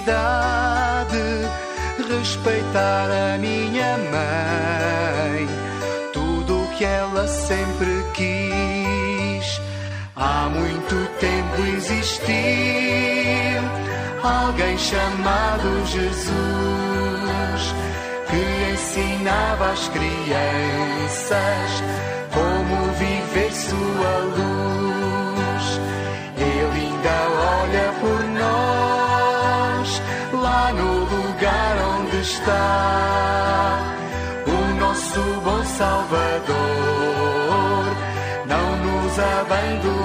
Respeitar 2.09 3.11
a 3.11 3.39
minha 3.39 3.99
mãe 3.99 5.58
Há 10.49 10.51
muito 10.51 10.97
tempo 11.21 11.61
existiu 11.77 12.33
alguém 14.23 14.79
chamado 14.79 15.85
Jesus 15.85 17.75
que 18.31 18.73
ensinava 18.73 19.73
às 19.73 19.89
crianças 19.91 21.83
como 22.33 22.93
viver 22.95 23.53
sua 23.53 24.19
luz. 24.39 25.81
Ele 26.39 26.81
ainda 26.81 27.19
olha 27.61 27.93
por 28.01 28.25
nós 28.41 30.01
lá 30.33 30.73
no 30.73 31.01
lugar 31.15 31.77
onde 32.01 32.23
está 32.23 33.81
o 34.47 34.81
nosso 34.81 35.21
bom 35.45 35.63
Salvador 35.77 36.79
não 38.47 38.77
nos 38.79 39.19
abandonará. 39.19 39.98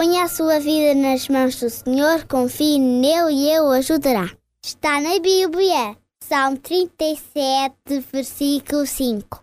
Ponha 0.00 0.24
a 0.24 0.28
sua 0.28 0.58
vida 0.58 0.94
nas 0.94 1.28
mãos 1.28 1.60
do 1.60 1.68
Senhor, 1.68 2.24
confie 2.26 2.78
nele 2.78 3.34
e 3.34 3.50
ele 3.50 3.60
o 3.60 3.70
ajudará. 3.70 4.30
Está 4.64 4.98
na 4.98 5.18
Bíblia, 5.18 5.94
Salmo 6.24 6.56
37, 6.56 7.74
versículo 8.10 8.86
5. 8.86 9.40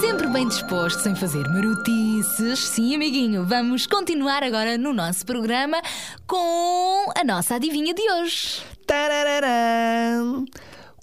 Sempre 0.00 0.26
bem 0.26 0.48
disposto, 0.48 0.98
sem 0.98 1.14
fazer 1.14 1.46
marotices. 1.50 2.58
Sim, 2.58 2.96
amiguinho, 2.96 3.46
vamos 3.46 3.86
continuar 3.86 4.42
agora 4.42 4.76
no 4.76 4.92
nosso 4.92 5.24
programa 5.24 5.80
com 6.26 7.12
a 7.16 7.22
nossa 7.22 7.54
adivinha 7.54 7.94
de 7.94 8.02
hoje. 8.10 8.60
Tarararã. 8.84 10.44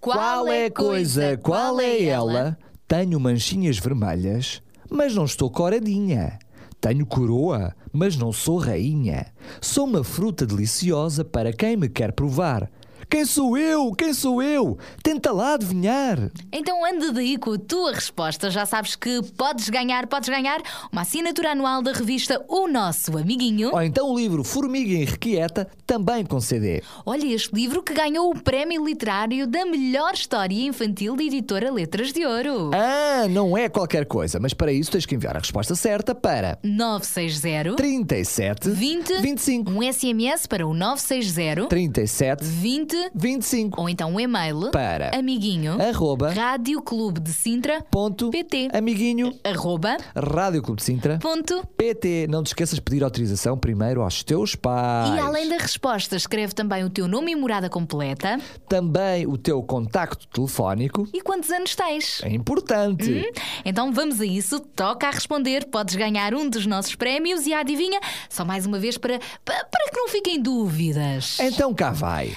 Qual 0.01 0.49
é 0.49 0.65
a 0.65 0.71
coisa, 0.71 1.39
qual 1.41 1.79
é 1.79 2.03
ela? 2.03 2.57
Tenho 2.95 3.19
manchinhas 3.19 3.79
vermelhas, 3.79 4.61
mas 4.87 5.15
não 5.15 5.25
estou 5.25 5.49
coradinha. 5.49 6.37
Tenho 6.79 7.07
coroa, 7.07 7.75
mas 7.91 8.15
não 8.15 8.31
sou 8.31 8.59
rainha. 8.59 9.33
Sou 9.59 9.87
uma 9.87 10.03
fruta 10.03 10.45
deliciosa 10.45 11.25
para 11.25 11.51
quem 11.51 11.75
me 11.75 11.89
quer 11.89 12.11
provar. 12.11 12.69
Quem 13.13 13.25
sou 13.25 13.55
eu? 13.55 13.91
Quem 13.91 14.11
sou 14.11 14.41
eu? 14.41 14.75
Tenta 15.03 15.31
lá 15.31 15.53
adivinhar. 15.53 16.31
Então 16.51 16.83
anda 16.83 17.11
daí 17.11 17.37
com 17.37 17.53
a 17.53 17.59
tua 17.59 17.93
resposta. 17.93 18.49
Já 18.49 18.65
sabes 18.65 18.95
que 18.95 19.21
podes 19.37 19.69
ganhar, 19.69 20.07
podes 20.07 20.29
ganhar 20.29 20.59
uma 20.91 21.01
assinatura 21.01 21.51
anual 21.51 21.83
da 21.83 21.91
revista 21.91 22.43
O 22.47 22.67
Nosso 22.67 23.15
Amiguinho. 23.15 23.69
Ou 23.71 23.83
então 23.83 24.09
o 24.09 24.17
livro 24.17 24.43
Formiga 24.43 24.93
Irrequieta, 24.93 25.69
também 25.85 26.25
com 26.25 26.41
CD. 26.41 26.81
Olha 27.05 27.27
este 27.27 27.53
livro 27.53 27.83
que 27.83 27.93
ganhou 27.93 28.31
o 28.31 28.41
prémio 28.41 28.83
literário 28.83 29.45
da 29.45 29.63
melhor 29.63 30.15
história 30.15 30.65
infantil 30.65 31.15
da 31.15 31.23
editora 31.23 31.71
Letras 31.71 32.11
de 32.11 32.25
Ouro. 32.25 32.71
Ah, 32.73 33.27
não 33.29 33.55
é 33.55 33.69
qualquer 33.69 34.07
coisa, 34.07 34.39
mas 34.39 34.55
para 34.55 34.73
isso 34.73 34.91
tens 34.91 35.05
que 35.05 35.13
enviar 35.13 35.35
a 35.35 35.39
resposta 35.39 35.75
certa 35.75 36.15
para 36.15 36.57
960 36.63 37.75
37 37.75 38.71
20 38.71 39.21
25. 39.21 39.69
Um 39.69 39.93
SMS 39.93 40.47
para 40.47 40.65
o 40.65 40.73
960 40.73 41.67
37 41.67 42.43
20 42.43 43.02
25. 43.13 43.79
ou 43.81 43.89
então 43.89 44.11
um 44.13 44.19
e-mail 44.19 44.71
Para 44.71 45.11
amiguinho 45.17 45.81
arroba 45.81 46.31
Rádio 46.31 46.81
Clube 46.81 47.19
de 47.19 47.31
Sintra 47.33 47.81
ponto 47.91 48.29
PT 48.29 48.69
amiguinho 48.73 49.33
arroba 49.43 49.97
Rádio 50.15 50.61
Clube 50.61 50.79
de 50.79 50.85
Sintra 50.85 51.17
ponto 51.19 51.65
PT. 51.77 52.27
Não 52.29 52.43
te 52.43 52.47
esqueças 52.47 52.75
de 52.75 52.81
pedir 52.81 53.03
autorização 53.03 53.57
primeiro 53.57 54.01
aos 54.01 54.23
teus 54.23 54.55
pais. 54.55 55.09
E 55.15 55.19
além 55.19 55.47
da 55.49 55.57
resposta, 55.57 56.15
escreve 56.15 56.53
também 56.53 56.83
o 56.83 56.89
teu 56.89 57.07
nome 57.07 57.31
e 57.31 57.35
morada 57.35 57.69
completa 57.69 58.39
Também 58.67 59.25
o 59.27 59.37
teu 59.37 59.61
contacto 59.63 60.27
telefónico. 60.27 61.07
e 61.13 61.21
quantos 61.21 61.49
anos 61.51 61.75
tens. 61.75 62.21
É 62.23 62.29
importante. 62.29 63.11
Hum? 63.11 63.41
Então 63.65 63.91
vamos 63.91 64.19
a 64.21 64.25
isso, 64.25 64.59
toca 64.59 65.07
a 65.07 65.11
responder, 65.11 65.65
podes 65.65 65.95
ganhar 65.95 66.33
um 66.33 66.49
dos 66.49 66.65
nossos 66.65 66.95
prémios 66.95 67.45
e 67.45 67.53
adivinha, 67.53 67.99
só 68.29 68.43
mais 68.45 68.65
uma 68.65 68.79
vez 68.79 68.97
para, 68.97 69.19
pa- 69.43 69.65
para 69.71 69.85
que 69.91 69.97
não 69.97 70.07
fiquem 70.09 70.41
dúvidas. 70.41 71.37
Então 71.39 71.73
cá 71.73 71.91
vai. 71.91 72.35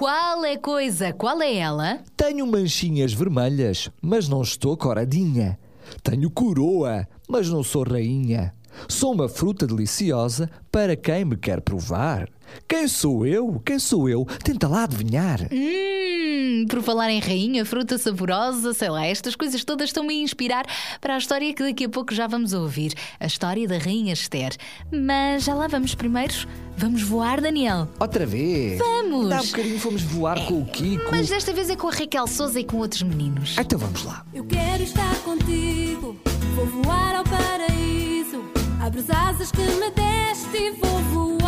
Qual 0.00 0.46
é 0.46 0.56
coisa, 0.56 1.12
qual 1.12 1.42
é 1.42 1.56
ela? 1.56 2.02
Tenho 2.16 2.46
manchinhas 2.46 3.12
vermelhas, 3.12 3.90
mas 4.00 4.30
não 4.30 4.40
estou 4.40 4.74
coradinha. 4.74 5.58
Tenho 6.02 6.30
coroa, 6.30 7.06
mas 7.28 7.50
não 7.50 7.62
sou 7.62 7.82
rainha. 7.82 8.54
Sou 8.88 9.12
uma 9.12 9.28
fruta 9.28 9.66
deliciosa 9.66 10.48
para 10.72 10.96
quem 10.96 11.26
me 11.26 11.36
quer 11.36 11.60
provar. 11.60 12.30
Quem 12.68 12.86
sou 12.86 13.26
eu? 13.26 13.60
Quem 13.64 13.78
sou 13.78 14.08
eu? 14.08 14.24
Tenta 14.44 14.68
lá 14.68 14.84
adivinhar. 14.84 15.40
Hum, 15.52 16.66
por 16.68 16.82
falar 16.82 17.10
em 17.10 17.20
rainha, 17.20 17.64
fruta 17.64 17.98
saborosa, 17.98 18.72
sei 18.72 18.88
lá, 18.88 19.04
estas 19.06 19.34
coisas 19.34 19.64
todas 19.64 19.88
estão-me 19.88 20.14
a 20.14 20.22
inspirar 20.22 20.64
para 21.00 21.14
a 21.14 21.18
história 21.18 21.52
que 21.52 21.62
daqui 21.62 21.84
a 21.84 21.88
pouco 21.88 22.14
já 22.14 22.26
vamos 22.26 22.52
ouvir. 22.52 22.94
A 23.18 23.26
história 23.26 23.66
da 23.66 23.78
Rainha 23.78 24.12
Esther. 24.12 24.56
Mas 24.90 25.44
já 25.44 25.54
lá 25.54 25.66
vamos 25.66 25.94
primeiro. 25.94 26.34
Vamos 26.76 27.02
voar, 27.02 27.40
Daniel. 27.40 27.88
Outra 27.98 28.24
vez? 28.24 28.78
Vamos! 28.78 29.30
Há 29.32 29.40
um 29.40 29.46
bocadinho 29.46 29.78
fomos 29.78 30.02
voar 30.02 30.44
com 30.46 30.62
o 30.62 30.66
Kiko. 30.66 31.10
Mas 31.10 31.28
desta 31.28 31.52
vez 31.52 31.68
é 31.68 31.76
com 31.76 31.88
a 31.88 31.92
Raquel 31.92 32.26
Souza 32.26 32.58
e 32.60 32.64
com 32.64 32.78
outros 32.78 33.02
meninos. 33.02 33.56
Então 33.58 33.78
vamos 33.78 34.04
lá. 34.04 34.24
Eu 34.32 34.44
quero 34.44 34.82
estar 34.82 35.14
contigo, 35.22 36.16
vou 36.54 36.66
voar 36.66 37.16
ao 37.16 37.24
paraíso. 37.24 38.42
Abre 38.80 39.00
as 39.00 39.10
asas 39.10 39.50
que 39.50 39.60
me 39.60 39.90
deste 39.90 40.56
e 40.56 40.70
vou 40.70 40.98
voar 41.12 41.39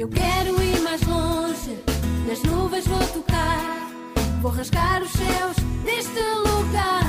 Eu 0.00 0.08
quero 0.08 0.62
ir 0.62 0.80
mais 0.80 1.02
longe, 1.02 1.78
nas 2.26 2.42
nuvens 2.44 2.86
vou 2.86 3.06
tocar, 3.08 3.90
vou 4.40 4.50
rasgar 4.50 5.02
os 5.02 5.10
céus 5.10 5.56
deste 5.84 6.18
lugar 6.38 6.99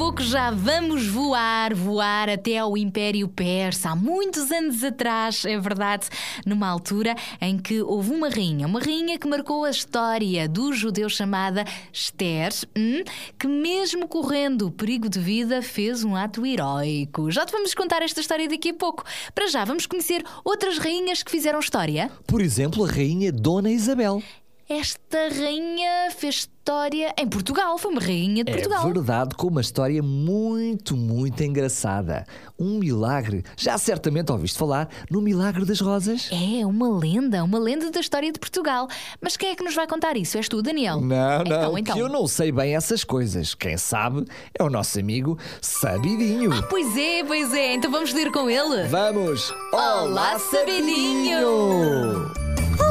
pouco 0.00 0.22
já 0.22 0.50
vamos 0.50 1.06
voar, 1.08 1.74
voar 1.74 2.30
até 2.30 2.56
ao 2.56 2.74
Império 2.74 3.28
Persa. 3.28 3.90
Há 3.90 3.94
muitos 3.94 4.50
anos 4.50 4.82
atrás, 4.82 5.44
é 5.44 5.58
verdade, 5.58 6.08
numa 6.46 6.66
altura 6.68 7.14
em 7.38 7.58
que 7.58 7.82
houve 7.82 8.10
uma 8.10 8.30
rainha, 8.30 8.66
uma 8.66 8.80
rainha 8.80 9.18
que 9.18 9.28
marcou 9.28 9.62
a 9.62 9.68
história 9.68 10.48
dos 10.48 10.78
judeus 10.78 11.12
chamada 11.12 11.66
Esther, 11.92 12.50
hum, 12.74 13.04
que 13.38 13.46
mesmo 13.46 14.08
correndo 14.08 14.68
o 14.68 14.70
perigo 14.70 15.06
de 15.06 15.20
vida 15.20 15.60
fez 15.60 16.02
um 16.02 16.16
ato 16.16 16.46
heróico. 16.46 17.30
Já 17.30 17.44
te 17.44 17.52
vamos 17.52 17.74
contar 17.74 18.00
esta 18.00 18.22
história 18.22 18.48
daqui 18.48 18.70
a 18.70 18.74
pouco. 18.74 19.04
Para 19.34 19.48
já, 19.48 19.66
vamos 19.66 19.84
conhecer 19.84 20.24
outras 20.42 20.78
rainhas 20.78 21.22
que 21.22 21.30
fizeram 21.30 21.60
história. 21.60 22.10
Por 22.26 22.40
exemplo, 22.40 22.86
a 22.86 22.90
rainha 22.90 23.30
Dona 23.30 23.70
Isabel. 23.70 24.22
Esta 24.70 25.28
rainha 25.36 26.12
fez 26.16 26.46
história 26.60 27.12
em 27.18 27.26
Portugal. 27.26 27.76
Foi 27.76 27.90
uma 27.90 28.00
rainha 28.00 28.44
de 28.44 28.52
Portugal. 28.52 28.88
É 28.88 28.92
verdade, 28.92 29.34
com 29.34 29.48
uma 29.48 29.60
história 29.60 30.00
muito, 30.00 30.96
muito 30.96 31.42
engraçada. 31.42 32.24
Um 32.56 32.78
milagre. 32.78 33.42
Já 33.56 33.76
certamente 33.76 34.30
ouviste 34.30 34.56
falar 34.56 34.88
no 35.10 35.20
Milagre 35.20 35.64
das 35.64 35.80
Rosas? 35.80 36.30
É 36.30 36.64
uma 36.64 36.88
lenda, 36.88 37.42
uma 37.42 37.58
lenda 37.58 37.90
da 37.90 37.98
história 37.98 38.30
de 38.30 38.38
Portugal. 38.38 38.86
Mas 39.20 39.36
quem 39.36 39.50
é 39.50 39.56
que 39.56 39.64
nos 39.64 39.74
vai 39.74 39.88
contar 39.88 40.16
isso? 40.16 40.36
És 40.36 40.48
tu, 40.48 40.62
Daniel? 40.62 41.00
Não, 41.00 41.38
não, 41.38 41.44
Então, 41.44 41.78
então. 41.78 41.98
eu 41.98 42.08
não 42.08 42.28
sei 42.28 42.52
bem 42.52 42.76
essas 42.76 43.02
coisas. 43.02 43.56
Quem 43.56 43.76
sabe 43.76 44.24
é 44.56 44.62
o 44.62 44.70
nosso 44.70 45.00
amigo 45.00 45.36
Sabidinho. 45.60 46.52
Ah, 46.52 46.62
pois 46.62 46.96
é, 46.96 47.24
pois 47.24 47.52
é. 47.52 47.74
Então 47.74 47.90
vamos 47.90 48.12
ler 48.12 48.30
com 48.30 48.48
ele. 48.48 48.86
Vamos! 48.86 49.52
Olá, 49.72 50.38
Sabidinho! 50.38 51.40
Olá, 51.48 52.30
amiguinho! 52.30 52.50
Olá, 52.78 52.89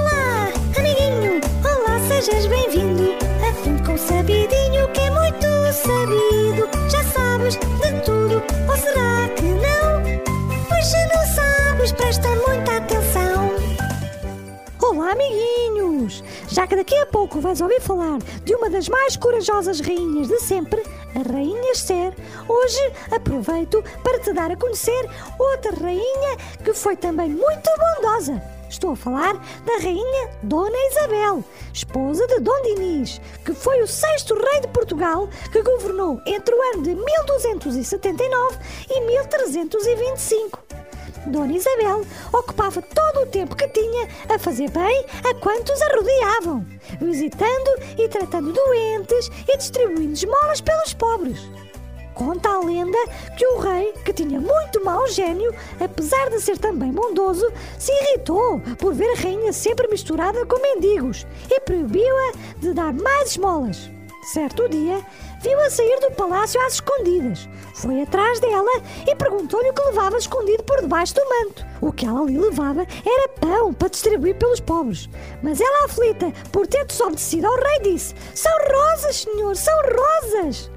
sejas 2.09 2.47
bem-vindo! 2.47 3.13
Aprende 3.47 3.83
com 3.83 3.93
o 3.93 3.97
Sabidinho 3.97 4.91
que 4.93 4.99
é 4.99 5.11
muito 5.11 5.45
sabido. 5.71 6.67
Já 6.89 7.03
sabes 7.03 7.53
de 7.53 8.01
tudo, 8.03 8.41
ou 8.67 8.77
será 8.77 9.29
que 9.35 9.43
não? 9.43 10.65
Pois 10.67 10.87
se 10.87 10.97
não 11.05 11.23
sabes, 11.35 11.91
presta 11.91 12.27
muita 12.47 12.77
atenção. 12.77 13.51
Olá, 14.81 15.11
amiguinhos! 15.11 16.23
Já 16.47 16.65
que 16.65 16.75
daqui 16.75 16.95
a 16.95 17.05
pouco 17.05 17.39
vais 17.39 17.61
ouvir 17.61 17.79
falar 17.79 18.17
de 18.43 18.55
uma 18.55 18.71
das 18.71 18.89
mais 18.89 19.15
corajosas 19.15 19.79
rainhas 19.79 20.27
de 20.27 20.39
sempre, 20.39 20.81
a 21.13 21.31
Rainha 21.31 21.71
Esther, 21.73 22.15
hoje 22.47 22.91
aproveito 23.11 23.83
para 24.03 24.17
te 24.17 24.33
dar 24.33 24.51
a 24.51 24.55
conhecer 24.55 25.07
outra 25.37 25.71
rainha 25.79 26.37
que 26.63 26.73
foi 26.73 26.95
também 26.95 27.29
muito 27.29 27.69
bondosa. 27.77 28.58
Estou 28.69 28.91
a 28.91 28.95
falar 28.95 29.33
da 29.65 29.77
Rainha 29.81 30.29
Dona 30.43 30.77
Isabel, 30.91 31.43
esposa 31.73 32.27
de 32.27 32.39
Dom 32.39 32.61
Dinis, 32.61 33.19
que 33.43 33.53
foi 33.53 33.81
o 33.81 33.87
sexto 33.87 34.35
rei 34.35 34.61
de 34.61 34.67
Portugal 34.67 35.27
que 35.51 35.63
governou 35.63 36.21
entre 36.25 36.53
o 36.53 36.61
ano 36.73 36.83
de 36.83 36.93
1279 36.93 38.57
e 38.91 39.01
1325. 39.01 40.59
Dona 41.25 41.53
Isabel 41.53 42.05
ocupava 42.31 42.81
todo 42.81 43.23
o 43.23 43.25
tempo 43.25 43.55
que 43.55 43.67
tinha 43.67 44.07
a 44.29 44.37
fazer 44.37 44.69
bem 44.69 45.05
a 45.29 45.33
quantos 45.35 45.81
a 45.81 45.95
rodeavam, 45.95 46.65
visitando 47.01 47.81
e 47.97 48.07
tratando 48.07 48.53
doentes 48.53 49.29
e 49.47 49.57
distribuindo 49.57 50.13
esmolas 50.13 50.61
pelos 50.61 50.93
pobres. 50.93 51.39
Conta 52.19 52.49
a 52.49 52.59
lenda 52.59 52.97
que 53.37 53.47
o 53.47 53.59
rei, 53.59 53.93
que 54.03 54.11
tinha 54.11 54.41
muito 54.41 54.83
mau 54.83 55.07
gênio, 55.07 55.55
apesar 55.79 56.29
de 56.29 56.41
ser 56.41 56.57
também 56.57 56.91
bondoso, 56.91 57.49
se 57.77 57.93
irritou 57.93 58.59
por 58.77 58.93
ver 58.93 59.09
a 59.13 59.21
rainha 59.21 59.53
sempre 59.53 59.87
misturada 59.87 60.45
com 60.45 60.61
mendigos 60.61 61.25
e 61.49 61.61
proibiu-a 61.61 62.33
de 62.59 62.73
dar 62.73 62.91
mais 62.93 63.29
esmolas. 63.29 63.89
Certo 64.33 64.67
dia, 64.67 65.01
viu-a 65.41 65.69
sair 65.69 65.97
do 66.01 66.11
palácio 66.11 66.59
às 66.65 66.73
escondidas. 66.73 67.47
Foi 67.73 68.01
atrás 68.01 68.41
dela 68.41 68.81
e 69.07 69.15
perguntou-lhe 69.15 69.69
o 69.69 69.73
que 69.73 69.81
levava 69.81 70.17
escondido 70.17 70.61
por 70.63 70.81
debaixo 70.81 71.15
do 71.15 71.21
manto. 71.21 71.65
O 71.79 71.93
que 71.93 72.05
ela 72.05 72.25
lhe 72.25 72.37
levava 72.37 72.81
era 72.81 73.29
pão 73.39 73.73
para 73.73 73.87
distribuir 73.87 74.35
pelos 74.35 74.59
pobres. 74.59 75.09
Mas 75.41 75.61
ela, 75.61 75.85
aflita 75.85 76.33
por 76.51 76.67
ter 76.67 76.83
desobedecido 76.83 77.47
ao 77.47 77.55
rei, 77.55 77.93
disse: 77.93 78.13
São 78.35 78.51
rosas, 78.73 79.21
senhor, 79.21 79.55
são 79.55 79.73
rosas! 79.83 80.69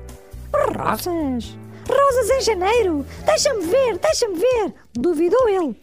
Rosas? 0.52 1.56
Rosas 1.88 2.30
em 2.30 2.40
janeiro? 2.40 3.06
Deixa-me 3.24 3.66
ver, 3.66 3.98
deixa-me 3.98 4.38
ver! 4.38 4.74
Duvidou 4.94 5.48
ele. 5.48 5.76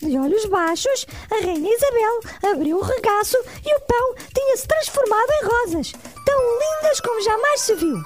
De 0.00 0.18
olhos 0.18 0.44
baixos, 0.46 1.06
a 1.30 1.44
Rainha 1.44 1.74
Isabel 1.74 2.52
abriu 2.52 2.78
o 2.78 2.82
regaço 2.82 3.38
e 3.64 3.74
o 3.74 3.80
pão 3.80 4.14
tinha-se 4.34 4.68
transformado 4.68 5.30
em 5.30 5.46
rosas, 5.46 5.92
tão 6.26 6.38
lindas 6.58 7.00
como 7.00 7.22
jamais 7.22 7.60
se 7.60 7.74
viu. 7.74 7.96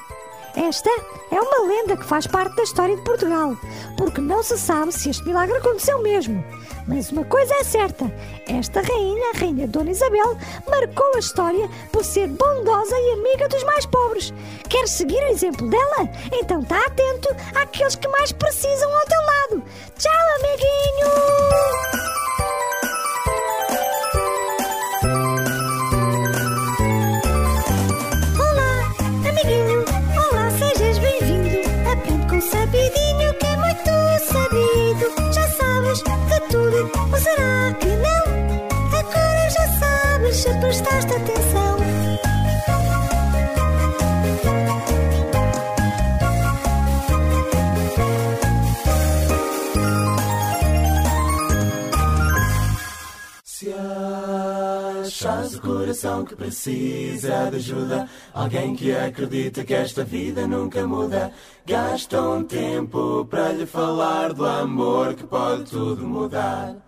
Esta 0.55 0.91
é 1.31 1.41
uma 1.41 1.67
lenda 1.67 1.97
que 1.97 2.05
faz 2.05 2.27
parte 2.27 2.55
da 2.57 2.63
história 2.63 2.97
de 2.97 3.03
Portugal, 3.03 3.57
porque 3.97 4.21
não 4.21 4.43
se 4.43 4.57
sabe 4.59 4.93
se 4.93 5.11
este 5.11 5.27
milagre 5.27 5.57
aconteceu 5.57 6.01
mesmo. 6.03 6.45
Mas 6.89 7.13
uma 7.13 7.25
coisa 7.25 7.55
é 7.55 7.65
certa: 7.65 8.11
esta 8.49 8.81
rainha, 8.81 9.31
a 9.35 9.39
Rainha 9.39 9.69
Dona 9.69 9.91
Isabel, 9.91 10.37
marcou 10.67 11.15
a 11.15 11.19
história 11.19 11.69
por 11.93 12.03
ser 12.03 12.27
bondosa 12.29 12.97
e 12.99 13.13
amiga 13.13 13.47
dos 13.49 13.63
mais 13.65 13.85
pobres. 13.85 14.33
Quer 14.69 14.89
seguir 14.89 15.23
o 15.23 15.29
exemplo 15.29 15.69
dela? 15.69 16.09
Então 16.33 16.61
está 16.61 16.81
atento 16.87 17.29
àqueles 17.55 17.95
que 17.95 18.09
mais 18.09 18.33
precisam 18.33 18.91
ao 18.93 19.07
teu 19.07 19.21
lado. 19.21 19.63
Tchau, 19.99 20.13
amiguinho! 20.39 22.18
Prestaste 40.61 41.13
atenção. 41.13 41.79
Se 53.45 53.75
achas 55.03 55.55
o 55.55 55.61
coração 55.61 56.25
que 56.25 56.37
precisa 56.37 57.51
de 57.51 57.57
ajuda, 57.57 58.09
alguém 58.33 58.75
que 58.75 58.95
acredita 58.95 59.65
que 59.65 59.75
esta 59.75 60.05
vida 60.05 60.47
nunca 60.47 60.87
muda, 60.87 61.33
gasta 61.67 62.21
um 62.23 62.45
tempo 62.45 63.25
para 63.27 63.53
lhe 63.53 63.67
falar 63.67 64.33
do 64.33 64.47
amor 64.47 65.15
que 65.15 65.25
pode 65.25 65.65
tudo 65.65 66.07
mudar. 66.07 66.88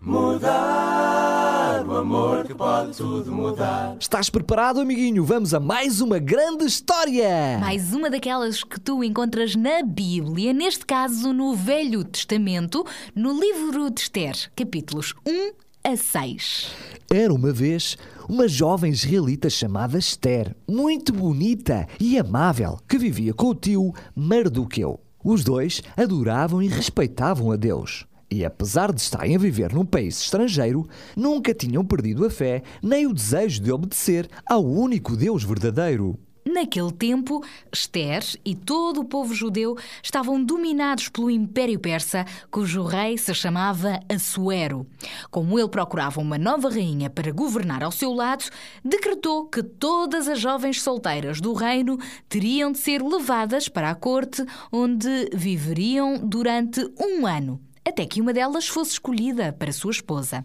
mudar, 0.00 1.84
o 1.86 1.96
amor 1.96 2.44
que 2.46 2.54
pode 2.54 2.96
tudo 2.96 3.32
mudar. 3.32 3.96
Estás 4.00 4.30
preparado, 4.30 4.80
amiguinho? 4.80 5.24
Vamos 5.24 5.52
a 5.52 5.60
mais 5.60 6.00
uma 6.00 6.18
grande 6.18 6.64
história! 6.64 7.58
Mais 7.58 7.92
uma 7.92 8.08
daquelas 8.08 8.62
que 8.62 8.78
tu 8.78 9.02
encontras 9.02 9.56
na 9.56 9.82
Bíblia, 9.82 10.52
neste 10.52 10.86
caso 10.86 11.32
no 11.32 11.54
Velho 11.54 12.04
Testamento, 12.04 12.84
no 13.14 13.38
livro 13.38 13.90
de 13.90 14.00
Esther, 14.00 14.50
capítulos 14.54 15.14
1 15.26 15.52
a 15.84 15.96
6. 15.96 16.70
Era 17.10 17.32
uma 17.32 17.52
vez 17.52 17.96
uma 18.28 18.46
jovem 18.46 18.92
israelita 18.92 19.50
chamada 19.50 19.98
Esther, 19.98 20.54
muito 20.68 21.12
bonita 21.12 21.86
e 21.98 22.18
amável, 22.18 22.78
que 22.88 22.98
vivia 22.98 23.32
com 23.34 23.48
o 23.48 23.54
tio 23.54 23.92
Mardoqueu. 24.14 25.00
Os 25.24 25.42
dois 25.42 25.82
adoravam 25.96 26.62
e 26.62 26.68
respeitavam 26.68 27.50
a 27.50 27.56
Deus. 27.56 28.07
E 28.30 28.44
apesar 28.44 28.92
de 28.92 29.00
estarem 29.00 29.34
a 29.34 29.38
viver 29.38 29.72
num 29.72 29.86
país 29.86 30.20
estrangeiro, 30.20 30.86
nunca 31.16 31.54
tinham 31.54 31.84
perdido 31.84 32.26
a 32.26 32.30
fé 32.30 32.62
nem 32.82 33.06
o 33.06 33.14
desejo 33.14 33.62
de 33.62 33.72
obedecer 33.72 34.28
ao 34.46 34.64
único 34.64 35.16
Deus 35.16 35.42
verdadeiro. 35.42 36.18
Naquele 36.48 36.92
tempo, 36.92 37.44
Esther 37.70 38.24
e 38.42 38.54
todo 38.54 39.00
o 39.00 39.04
povo 39.04 39.34
judeu 39.34 39.76
estavam 40.02 40.42
dominados 40.42 41.08
pelo 41.10 41.30
Império 41.30 41.78
Persa, 41.78 42.24
cujo 42.50 42.82
rei 42.84 43.18
se 43.18 43.34
chamava 43.34 44.00
Assuero. 44.08 44.86
Como 45.30 45.58
ele 45.58 45.68
procurava 45.68 46.20
uma 46.20 46.38
nova 46.38 46.70
rainha 46.70 47.10
para 47.10 47.32
governar 47.32 47.82
ao 47.82 47.92
seu 47.92 48.14
lado, 48.14 48.44
decretou 48.82 49.46
que 49.46 49.62
todas 49.62 50.26
as 50.26 50.40
jovens 50.40 50.80
solteiras 50.80 51.38
do 51.38 51.52
reino 51.52 51.98
teriam 52.30 52.72
de 52.72 52.78
ser 52.78 53.02
levadas 53.02 53.68
para 53.68 53.90
a 53.90 53.94
corte, 53.94 54.42
onde 54.72 55.28
viveriam 55.34 56.16
durante 56.16 56.80
um 56.98 57.26
ano 57.26 57.60
até 57.88 58.06
que 58.06 58.20
uma 58.20 58.32
delas 58.32 58.68
fosse 58.68 58.92
escolhida 58.92 59.52
para 59.52 59.72
sua 59.72 59.90
esposa. 59.90 60.44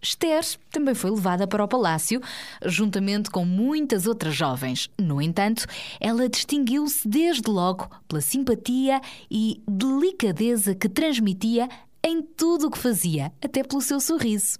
Esther 0.00 0.44
também 0.70 0.94
foi 0.94 1.10
levada 1.10 1.46
para 1.46 1.64
o 1.64 1.68
palácio, 1.68 2.20
juntamente 2.64 3.30
com 3.30 3.44
muitas 3.44 4.06
outras 4.06 4.34
jovens. 4.34 4.88
No 4.98 5.20
entanto, 5.20 5.66
ela 6.00 6.28
distinguiu-se 6.28 7.06
desde 7.06 7.50
logo 7.50 7.90
pela 8.06 8.20
simpatia 8.20 9.00
e 9.30 9.60
delicadeza 9.68 10.74
que 10.74 10.88
transmitia 10.88 11.68
em 12.02 12.22
tudo 12.22 12.68
o 12.68 12.70
que 12.70 12.78
fazia, 12.78 13.32
até 13.42 13.64
pelo 13.64 13.82
seu 13.82 13.98
sorriso. 13.98 14.56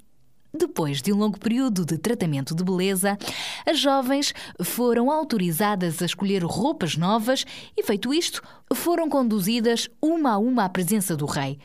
Depois 0.52 1.00
de 1.00 1.12
um 1.12 1.18
longo 1.18 1.38
período 1.38 1.84
de 1.84 1.98
tratamento 1.98 2.54
de 2.54 2.64
beleza, 2.64 3.16
as 3.64 3.78
jovens 3.78 4.34
foram 4.64 5.10
autorizadas 5.10 6.02
a 6.02 6.06
escolher 6.06 6.42
roupas 6.42 6.96
novas 6.96 7.44
e, 7.76 7.82
feito 7.84 8.12
isto, 8.12 8.42
foram 8.74 9.08
conduzidas 9.08 9.88
uma 10.02 10.32
a 10.32 10.38
uma 10.38 10.64
à 10.64 10.68
presença 10.68 11.14
do 11.16 11.26
rei. 11.26 11.58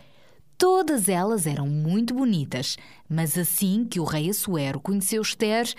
Todas 0.63 1.10
elas 1.10 1.45
eram 1.45 1.67
muito 1.67 2.13
bonitas, 2.13 2.78
mas 3.10 3.38
assim 3.38 3.84
que 3.84 3.99
o 3.99 4.06
rei 4.06 4.30
Assuero 4.30 4.80
conheceu 4.80 5.21
Esther, 5.21 5.69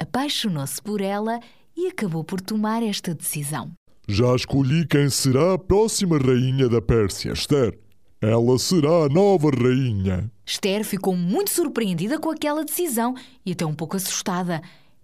apaixonou-se 0.00 0.82
por 0.82 1.00
ela 1.00 1.38
e 1.76 1.86
acabou 1.86 2.24
por 2.24 2.40
tomar 2.40 2.82
esta 2.82 3.14
decisão. 3.14 3.70
Já 4.08 4.34
escolhi 4.34 4.84
quem 4.84 5.08
será 5.08 5.54
a 5.54 5.58
próxima 5.58 6.18
rainha 6.18 6.68
da 6.68 6.82
Pérsia, 6.82 7.30
Esther. 7.30 7.78
Ela 8.20 8.58
será 8.58 9.04
a 9.04 9.08
nova 9.08 9.48
rainha. 9.48 10.28
Esther 10.44 10.84
ficou 10.84 11.14
muito 11.14 11.50
surpreendida 11.50 12.18
com 12.18 12.28
aquela 12.28 12.64
decisão 12.64 13.14
e 13.46 13.52
até 13.52 13.64
um 13.64 13.76
pouco 13.76 13.96
assustada. 13.96 14.60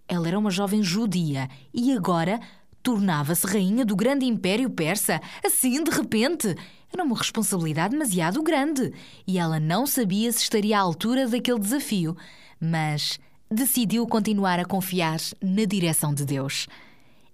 Ela 0.09 0.27
era 0.27 0.39
uma 0.41 0.51
jovem 0.51 0.83
judia 0.83 1.49
e 1.73 1.93
agora 1.93 2.41
tornava-se 2.83 3.47
rainha 3.47 3.85
do 3.85 3.95
grande 3.95 4.27
império 4.27 4.69
persa, 4.69 5.21
assim 5.45 5.85
de 5.85 5.93
repente. 5.93 6.57
Era 6.93 7.05
uma 7.05 7.17
responsabilidade 7.17 7.93
demasiado 7.93 8.43
grande 8.43 8.93
e 9.27 9.39
ela 9.39 9.61
não 9.61 9.87
sabia 9.87 10.33
se 10.33 10.43
estaria 10.43 10.79
à 10.79 10.81
altura 10.81 11.29
daquele 11.29 11.59
desafio, 11.59 12.17
mas 12.61 13.19
decidiu 13.51 14.07
continuar 14.07 14.59
a 14.59 14.65
confiar 14.65 15.19
na 15.43 15.65
direção 15.65 16.15
de 16.15 16.25
Deus. 16.25 16.67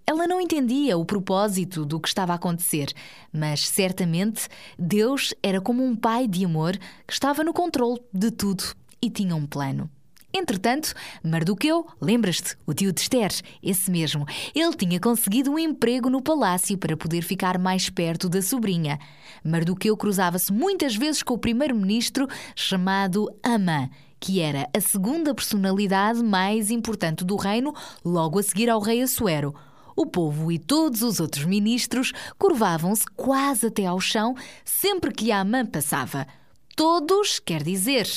Ela 0.07 0.27
não 0.27 0.41
entendia 0.41 0.99
o 0.99 1.05
propósito 1.05 1.85
do 1.85 1.99
que 1.99 2.09
estava 2.09 2.33
a 2.33 2.37
acontecer, 2.37 2.93
mas 3.33 3.67
certamente 3.67 4.49
Deus 4.79 5.33
era 5.43 5.61
como 5.61 5.83
um 5.83 5.97
pai 5.97 6.29
de 6.29 6.45
amor 6.45 6.77
que 7.07 7.13
estava 7.13 7.43
no 7.43 7.55
controle 7.55 8.01
de 8.13 8.31
tudo 8.31 8.65
e 9.01 9.09
tinha 9.09 9.35
um 9.35 9.47
plano. 9.47 9.89
Entretanto, 10.37 10.93
Mardoqueu, 11.23 11.87
lembras-te, 12.01 12.57
o 12.67 12.75
tio 12.75 12.93
de 12.93 13.01
Esther, 13.01 13.31
esse 13.63 13.89
mesmo, 13.89 14.27
ele 14.53 14.75
tinha 14.75 14.99
conseguido 14.99 15.53
um 15.53 15.59
emprego 15.59 16.11
no 16.11 16.21
palácio 16.21 16.77
para 16.77 16.97
poder 16.97 17.23
ficar 17.23 17.57
mais 17.57 17.89
perto 17.89 18.29
da 18.29 18.43
sobrinha. 18.43 18.99
Mardoqueu 19.45 19.97
cruzava-se 19.97 20.53
muitas 20.53 20.97
vezes 20.97 21.23
com 21.23 21.35
o 21.35 21.39
primeiro-ministro 21.39 22.27
chamado 22.57 23.31
Amã, 23.45 23.89
que 24.19 24.41
era 24.41 24.69
a 24.77 24.81
segunda 24.81 25.33
personalidade 25.33 26.21
mais 26.21 26.69
importante 26.69 27.25
do 27.25 27.37
reino, 27.37 27.73
logo 28.05 28.41
a 28.41 28.43
seguir 28.43 28.69
ao 28.69 28.81
rei 28.81 29.03
Assuero. 29.03 29.55
O 29.95 30.05
povo 30.05 30.51
e 30.51 30.59
todos 30.59 31.03
os 31.03 31.21
outros 31.21 31.45
ministros 31.45 32.13
curvavam-se 32.37 33.07
quase 33.15 33.67
até 33.67 33.87
ao 33.87 34.01
chão 34.01 34.35
sempre 34.65 35.13
que 35.13 35.31
Amã 35.31 35.65
passava. 35.65 36.27
Todos, 36.75 37.39
quer 37.39 37.63
dizer, 37.63 38.09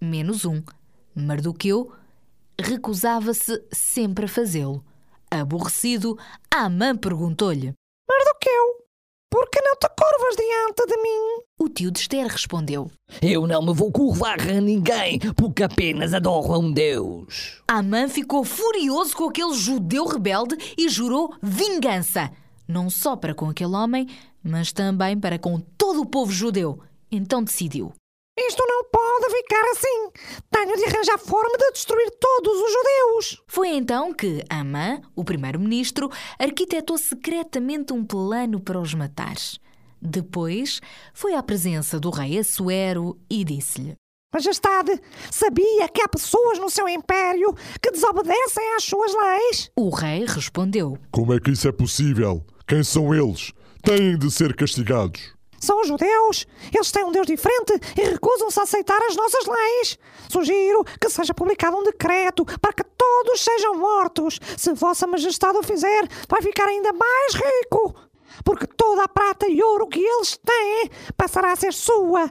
menos 0.00 0.46
um. 0.46 0.62
Mardoqueu 1.18 1.92
recusava-se 2.60 3.62
sempre 3.72 4.26
a 4.26 4.28
fazê-lo. 4.28 4.84
Aborrecido, 5.30 6.18
Amã 6.50 6.96
perguntou-lhe: 6.96 7.72
Mardoqueu, 8.08 8.86
por 9.30 9.50
que 9.50 9.60
não 9.60 9.76
te 9.76 9.88
curvas 9.88 10.36
diante 10.36 10.86
de 10.86 11.02
mim? 11.02 11.42
O 11.60 11.68
tio 11.68 11.90
de 11.90 11.98
Esther 11.98 12.26
respondeu: 12.26 12.90
Eu 13.20 13.46
não 13.46 13.62
me 13.62 13.74
vou 13.74 13.92
curvar 13.92 14.40
a 14.40 14.60
ninguém, 14.60 15.18
porque 15.36 15.62
apenas 15.62 16.14
adoro 16.14 16.54
a 16.54 16.58
um 16.58 16.72
Deus. 16.72 17.60
Amã 17.68 18.08
ficou 18.08 18.44
furioso 18.44 19.14
com 19.14 19.28
aquele 19.28 19.54
judeu 19.54 20.06
rebelde 20.06 20.56
e 20.78 20.88
jurou 20.88 21.34
vingança, 21.42 22.30
não 22.66 22.88
só 22.88 23.16
para 23.16 23.34
com 23.34 23.50
aquele 23.50 23.74
homem, 23.74 24.06
mas 24.42 24.72
também 24.72 25.18
para 25.18 25.38
com 25.38 25.60
todo 25.76 26.00
o 26.00 26.06
povo 26.06 26.32
judeu. 26.32 26.80
Então 27.10 27.42
decidiu: 27.42 27.92
Isto 28.46 28.64
não 28.68 28.84
pode 28.84 29.34
ficar 29.34 29.64
assim. 29.72 30.10
Tenho 30.50 30.76
de 30.76 30.84
arranjar 30.84 31.18
forma 31.18 31.58
de 31.58 31.72
destruir 31.72 32.08
todos 32.20 32.52
os 32.52 32.72
judeus. 32.72 33.42
Foi 33.48 33.68
então 33.68 34.14
que 34.14 34.44
Amã, 34.48 35.00
o 35.16 35.24
primeiro-ministro, 35.24 36.08
arquitetou 36.38 36.96
secretamente 36.96 37.92
um 37.92 38.04
plano 38.04 38.60
para 38.60 38.80
os 38.80 38.94
matar. 38.94 39.34
Depois 40.00 40.80
foi 41.12 41.34
à 41.34 41.42
presença 41.42 41.98
do 41.98 42.10
rei 42.10 42.38
Assuero 42.38 43.18
e 43.28 43.42
disse-lhe: 43.42 43.96
Majestade, 44.32 45.00
sabia 45.32 45.88
que 45.88 46.00
há 46.00 46.08
pessoas 46.08 46.58
no 46.58 46.70
seu 46.70 46.88
império 46.88 47.52
que 47.82 47.90
desobedecem 47.90 48.74
às 48.76 48.84
suas 48.84 49.12
leis? 49.12 49.70
O 49.76 49.90
rei 49.90 50.24
respondeu: 50.26 50.96
Como 51.10 51.34
é 51.34 51.40
que 51.40 51.50
isso 51.50 51.66
é 51.66 51.72
possível? 51.72 52.44
Quem 52.68 52.84
são 52.84 53.12
eles? 53.12 53.52
Têm 53.82 54.16
de 54.16 54.30
ser 54.30 54.54
castigados. 54.54 55.37
São 55.60 55.80
os 55.80 55.88
judeus. 55.88 56.46
Eles 56.74 56.90
têm 56.90 57.04
um 57.04 57.12
Deus 57.12 57.26
diferente 57.26 57.72
e 57.96 58.02
recusam-se 58.02 58.58
a 58.60 58.62
aceitar 58.62 59.00
as 59.02 59.16
nossas 59.16 59.46
leis. 59.46 59.98
Sugiro 60.28 60.84
que 61.00 61.08
seja 61.08 61.34
publicado 61.34 61.76
um 61.76 61.82
decreto 61.82 62.44
para 62.60 62.72
que 62.72 62.84
todos 62.84 63.40
sejam 63.40 63.78
mortos. 63.78 64.38
Se 64.56 64.72
Vossa 64.72 65.06
Majestade 65.06 65.58
o 65.58 65.62
fizer, 65.62 66.06
vai 66.28 66.42
ficar 66.42 66.66
ainda 66.66 66.92
mais 66.92 67.34
rico. 67.34 67.94
Porque 68.44 68.66
toda 68.66 69.04
a 69.04 69.08
prata 69.08 69.48
e 69.48 69.62
ouro 69.62 69.88
que 69.88 70.00
eles 70.00 70.38
têm 70.38 70.90
passará 71.16 71.52
a 71.52 71.56
ser 71.56 71.72
sua. 71.72 72.30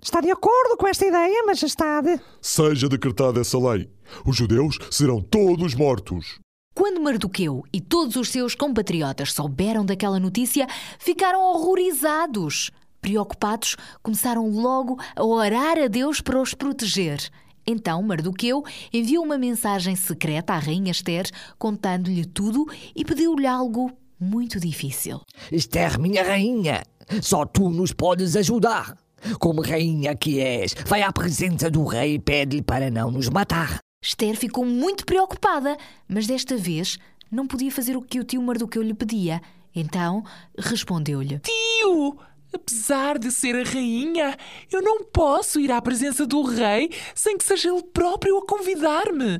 Está 0.00 0.20
de 0.20 0.30
acordo 0.30 0.76
com 0.76 0.86
esta 0.86 1.04
ideia, 1.06 1.44
Majestade? 1.44 2.20
Seja 2.40 2.88
decretada 2.88 3.40
essa 3.40 3.58
lei. 3.58 3.90
Os 4.24 4.36
judeus 4.36 4.78
serão 4.90 5.20
todos 5.20 5.74
mortos. 5.74 6.38
Quando 6.78 7.00
Mardoqueu 7.00 7.64
e 7.72 7.80
todos 7.80 8.14
os 8.14 8.28
seus 8.28 8.54
compatriotas 8.54 9.32
souberam 9.32 9.84
daquela 9.84 10.20
notícia, 10.20 10.64
ficaram 11.00 11.40
horrorizados. 11.40 12.70
Preocupados, 13.00 13.74
começaram 14.00 14.48
logo 14.48 14.96
a 15.16 15.24
orar 15.24 15.76
a 15.76 15.88
Deus 15.88 16.20
para 16.20 16.40
os 16.40 16.54
proteger. 16.54 17.18
Então 17.66 18.00
Mardoqueu 18.04 18.62
enviou 18.92 19.24
uma 19.24 19.36
mensagem 19.36 19.96
secreta 19.96 20.52
à 20.52 20.58
rainha 20.60 20.92
Esther, 20.92 21.28
contando-lhe 21.58 22.24
tudo 22.24 22.64
e 22.94 23.04
pediu-lhe 23.04 23.48
algo 23.48 23.90
muito 24.20 24.60
difícil. 24.60 25.20
Esther, 25.50 25.98
minha 25.98 26.22
rainha, 26.22 26.84
só 27.20 27.44
tu 27.44 27.70
nos 27.70 27.92
podes 27.92 28.36
ajudar. 28.36 28.96
Como 29.40 29.62
rainha 29.62 30.14
que 30.14 30.38
és, 30.38 30.76
vai 30.86 31.02
à 31.02 31.12
presença 31.12 31.68
do 31.68 31.84
rei 31.84 32.14
e 32.14 32.18
pede-lhe 32.20 32.62
para 32.62 32.88
não 32.88 33.10
nos 33.10 33.28
matar. 33.28 33.80
Esther 34.02 34.36
ficou 34.36 34.64
muito 34.64 35.04
preocupada, 35.04 35.76
mas 36.08 36.26
desta 36.26 36.56
vez 36.56 36.98
não 37.30 37.46
podia 37.46 37.70
fazer 37.70 37.96
o 37.96 38.02
que 38.02 38.20
o 38.20 38.24
tio 38.24 38.40
Mardoqueu 38.40 38.82
lhe 38.82 38.94
pedia. 38.94 39.42
Então 39.74 40.24
respondeu-lhe: 40.56 41.40
Tio, 41.40 42.16
Apesar 42.52 43.18
de 43.18 43.30
ser 43.30 43.54
a 43.56 43.62
rainha, 43.62 44.36
eu 44.72 44.80
não 44.80 45.04
posso 45.04 45.60
ir 45.60 45.70
à 45.70 45.82
presença 45.82 46.26
do 46.26 46.42
rei 46.42 46.90
sem 47.14 47.36
que 47.36 47.44
seja 47.44 47.68
ele 47.68 47.82
próprio 47.82 48.38
a 48.38 48.46
convidar-me. 48.46 49.38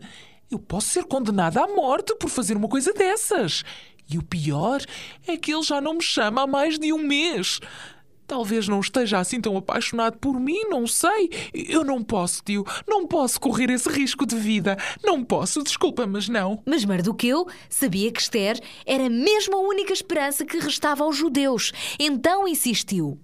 Eu 0.50 0.58
posso 0.58 0.88
ser 0.88 1.04
condenada 1.04 1.62
à 1.62 1.68
morte 1.68 2.14
por 2.16 2.28
fazer 2.28 2.56
uma 2.56 2.68
coisa 2.68 2.92
dessas. 2.92 3.64
E 4.10 4.18
o 4.18 4.22
pior 4.22 4.82
é 5.26 5.36
que 5.36 5.52
ele 5.52 5.62
já 5.62 5.80
não 5.80 5.94
me 5.94 6.02
chama 6.02 6.42
há 6.42 6.46
mais 6.46 6.78
de 6.78 6.92
um 6.92 6.98
mês. 6.98 7.60
Talvez 8.28 8.68
não 8.68 8.78
esteja 8.78 9.18
assim 9.18 9.40
tão 9.40 9.56
apaixonado 9.56 10.18
por 10.18 10.38
mim, 10.38 10.64
não 10.68 10.86
sei. 10.86 11.30
Eu 11.54 11.82
não 11.82 12.02
posso, 12.02 12.42
tio. 12.44 12.62
Não 12.86 13.06
posso 13.06 13.40
correr 13.40 13.70
esse 13.70 13.88
risco 13.88 14.26
de 14.26 14.36
vida. 14.36 14.76
Não 15.02 15.24
posso, 15.24 15.62
desculpa, 15.62 16.06
mas 16.06 16.28
não. 16.28 16.62
Mas 16.66 16.84
Mardoqueu 16.84 17.46
sabia 17.70 18.12
que 18.12 18.20
Esther 18.20 18.60
era 18.84 19.08
mesmo 19.08 19.56
a 19.56 19.60
única 19.60 19.94
esperança 19.94 20.44
que 20.44 20.58
restava 20.58 21.04
aos 21.04 21.16
judeus. 21.16 21.72
Então 21.98 22.46
insistiu. 22.46 23.18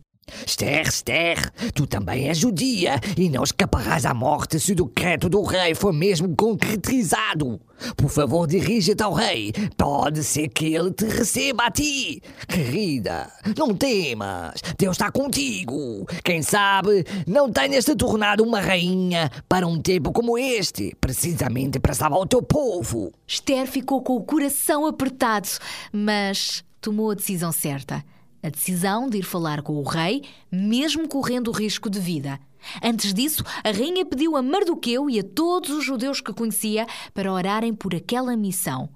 Esther, 0.46 0.88
Esther, 0.88 1.52
tu 1.74 1.86
também 1.86 2.28
és 2.28 2.38
judia 2.38 3.00
e 3.16 3.28
não 3.28 3.42
escaparás 3.42 4.04
à 4.04 4.14
morte 4.14 4.58
se 4.58 4.72
o 4.72 4.74
decreto 4.74 5.28
do 5.28 5.42
rei 5.42 5.74
for 5.74 5.92
mesmo 5.92 6.34
concretizado. 6.34 7.60
Por 7.96 8.08
favor, 8.08 8.46
dirige-te 8.46 9.02
ao 9.02 9.12
rei. 9.12 9.52
Pode 9.76 10.22
ser 10.22 10.48
que 10.48 10.74
ele 10.74 10.92
te 10.92 11.04
receba 11.06 11.64
a 11.64 11.70
ti. 11.70 12.22
Querida, 12.48 13.30
não 13.56 13.74
temas. 13.74 14.60
Deus 14.78 14.96
está 14.96 15.10
contigo. 15.10 16.06
Quem 16.24 16.42
sabe 16.42 17.04
não 17.26 17.50
tenhas 17.50 17.84
te 17.84 17.94
tornado 17.94 18.42
uma 18.42 18.60
rainha 18.60 19.30
para 19.48 19.66
um 19.66 19.80
tempo 19.80 20.12
como 20.12 20.38
este, 20.38 20.94
precisamente 21.00 21.78
para 21.78 21.94
salvar 21.94 22.20
o 22.20 22.26
teu 22.26 22.42
povo. 22.42 23.12
Esther 23.26 23.66
ficou 23.66 24.02
com 24.02 24.16
o 24.16 24.24
coração 24.24 24.86
apertado, 24.86 25.48
mas 25.92 26.64
tomou 26.80 27.10
a 27.10 27.14
decisão 27.14 27.52
certa 27.52 28.04
a 28.44 28.50
decisão 28.50 29.08
de 29.08 29.16
ir 29.16 29.22
falar 29.22 29.62
com 29.62 29.72
o 29.78 29.82
rei, 29.82 30.22
mesmo 30.52 31.08
correndo 31.08 31.48
o 31.48 31.50
risco 31.50 31.88
de 31.88 31.98
vida. 31.98 32.38
Antes 32.82 33.14
disso, 33.14 33.42
a 33.64 33.70
rainha 33.70 34.04
pediu 34.04 34.36
a 34.36 34.42
Mardoqueu 34.42 35.08
e 35.08 35.18
a 35.18 35.24
todos 35.24 35.70
os 35.70 35.82
judeus 35.82 36.20
que 36.20 36.30
conhecia 36.30 36.86
para 37.14 37.32
orarem 37.32 37.72
por 37.72 37.94
aquela 37.94 38.36
missão. 38.36 38.90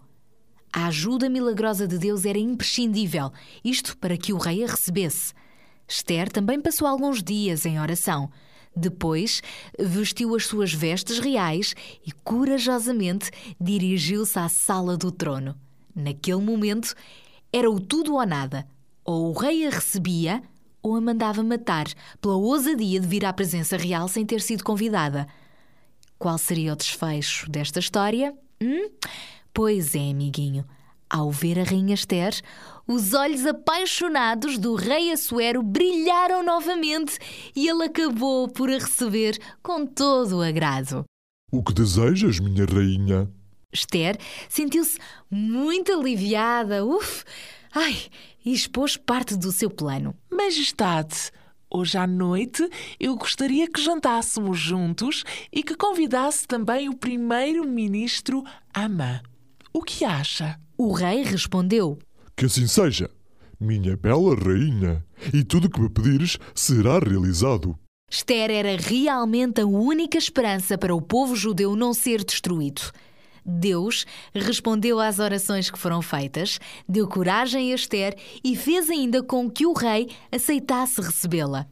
A 0.71 0.89
ajuda 0.89 1.31
milagrosa 1.31 1.89
de 1.89 1.97
Deus 1.97 2.27
era 2.27 2.37
imprescindível, 2.37 3.33
isto 3.65 3.97
para 3.97 4.19
que 4.19 4.35
o 4.35 4.37
rei 4.37 4.65
a 4.65 4.67
recebesse. 4.67 5.33
Esther 5.89 6.31
também 6.31 6.61
passou 6.61 6.87
alguns 6.87 7.23
dias 7.23 7.65
em 7.65 7.81
oração. 7.81 8.31
Depois, 8.77 9.41
vestiu 9.79 10.35
as 10.37 10.45
suas 10.45 10.75
vestes 10.75 11.21
reais 11.21 11.75
e 12.07 12.13
corajosamente 12.13 13.31
dirigiu-se 13.59 14.39
à 14.39 14.47
sala 14.47 14.95
do 14.95 15.11
trono. 15.11 15.57
Naquele 15.97 16.43
momento, 16.43 16.95
era 17.51 17.71
o 17.71 17.81
tudo 17.81 18.15
ou 18.15 18.27
nada 18.27 18.69
ou 19.09 19.31
o 19.31 19.33
rei 19.33 19.67
a 19.67 19.71
recebia 19.71 20.43
ou 20.83 20.95
a 20.95 21.01
mandava 21.01 21.43
matar 21.43 21.87
pela 22.21 22.37
ousadia 22.37 23.01
de 23.01 23.07
vir 23.07 23.25
à 23.25 23.33
presença 23.33 23.75
real 23.75 24.07
sem 24.07 24.27
ter 24.27 24.43
sido 24.43 24.63
convidada. 24.63 25.27
Qual 26.19 26.37
seria 26.37 26.75
o 26.75 26.77
desfecho 26.77 27.51
desta 27.51 27.79
história? 27.79 28.37
Hum? 28.63 28.91
Pois 29.55 29.95
é, 29.95 30.11
amiguinho. 30.11 30.63
Ao 31.09 31.31
ver 31.31 31.59
a 31.59 31.63
Rainha 31.63 31.95
Esther, 31.95 32.39
os 32.87 33.15
olhos 33.15 33.47
apaixonados 33.47 34.59
do 34.59 34.75
rei 34.75 35.11
Assuero 35.11 35.63
brilharam 35.63 36.45
novamente 36.45 37.19
e 37.57 37.67
ele 37.67 37.85
acabou 37.85 38.47
por 38.47 38.69
a 38.69 38.75
receber 38.75 39.39
com 39.63 39.87
todo 39.87 40.37
o 40.37 40.43
agrado. 40.43 41.07
O 41.51 41.63
que 41.63 41.73
desejas, 41.73 42.39
minha 42.39 42.67
rainha? 42.67 43.27
Esther 43.73 44.19
sentiu-se 44.51 44.99
muito 45.31 45.95
aliviada. 45.95 46.85
Uf! 46.85 47.25
Ai, 47.75 47.97
e 48.49 48.55
expôs 48.55 48.97
parte 48.97 49.37
do 49.37 49.53
seu 49.53 49.69
plano. 49.69 50.17
Majestade, 50.31 51.31
hoje 51.71 51.99
à 51.99 52.07
noite 52.07 52.67
eu 52.99 53.15
gostaria 53.15 53.71
que 53.71 53.79
jantássemos 53.79 54.59
juntos 54.59 55.23
e 55.53 55.63
que 55.63 55.75
convidasse 55.75 56.49
também 56.49 56.89
o 56.89 56.97
primeiro-ministro 56.97 58.43
Amã. 58.73 59.21
O 59.71 59.83
que 59.83 60.03
acha? 60.03 60.59
O 60.79 60.93
rei 60.93 61.23
respondeu: 61.23 61.99
Que 62.35 62.47
assim 62.47 62.67
seja, 62.67 63.11
minha 63.61 63.95
bela 63.99 64.35
rainha, 64.35 65.05
e 65.35 65.45
tudo 65.45 65.67
o 65.67 65.71
que 65.71 65.83
me 65.83 65.91
pedires 65.91 66.39
será 66.55 66.99
realizado. 66.99 67.79
Esther 68.11 68.51
era 68.51 68.75
realmente 68.81 69.61
a 69.61 69.67
única 69.67 70.17
esperança 70.17 70.79
para 70.79 70.95
o 70.95 71.03
povo 71.03 71.37
judeu 71.37 71.77
não 71.77 71.93
ser 71.93 72.25
destruído. 72.25 72.81
Deus 73.49 74.05
respondeu 74.35 75.01
às 75.01 75.19
orações 75.19 75.71
que 75.71 75.79
foram 75.79 76.03
feitas, 76.03 76.61
deu 76.87 77.09
coragem 77.09 77.73
a 77.73 77.75
Esther 77.75 78.15
e 78.45 78.55
fez 78.55 78.91
ainda 78.91 79.23
com 79.23 79.51
que 79.51 79.65
o 79.65 79.73
rei 79.73 80.11
aceitasse 80.31 81.01
recebê-la. 81.01 81.67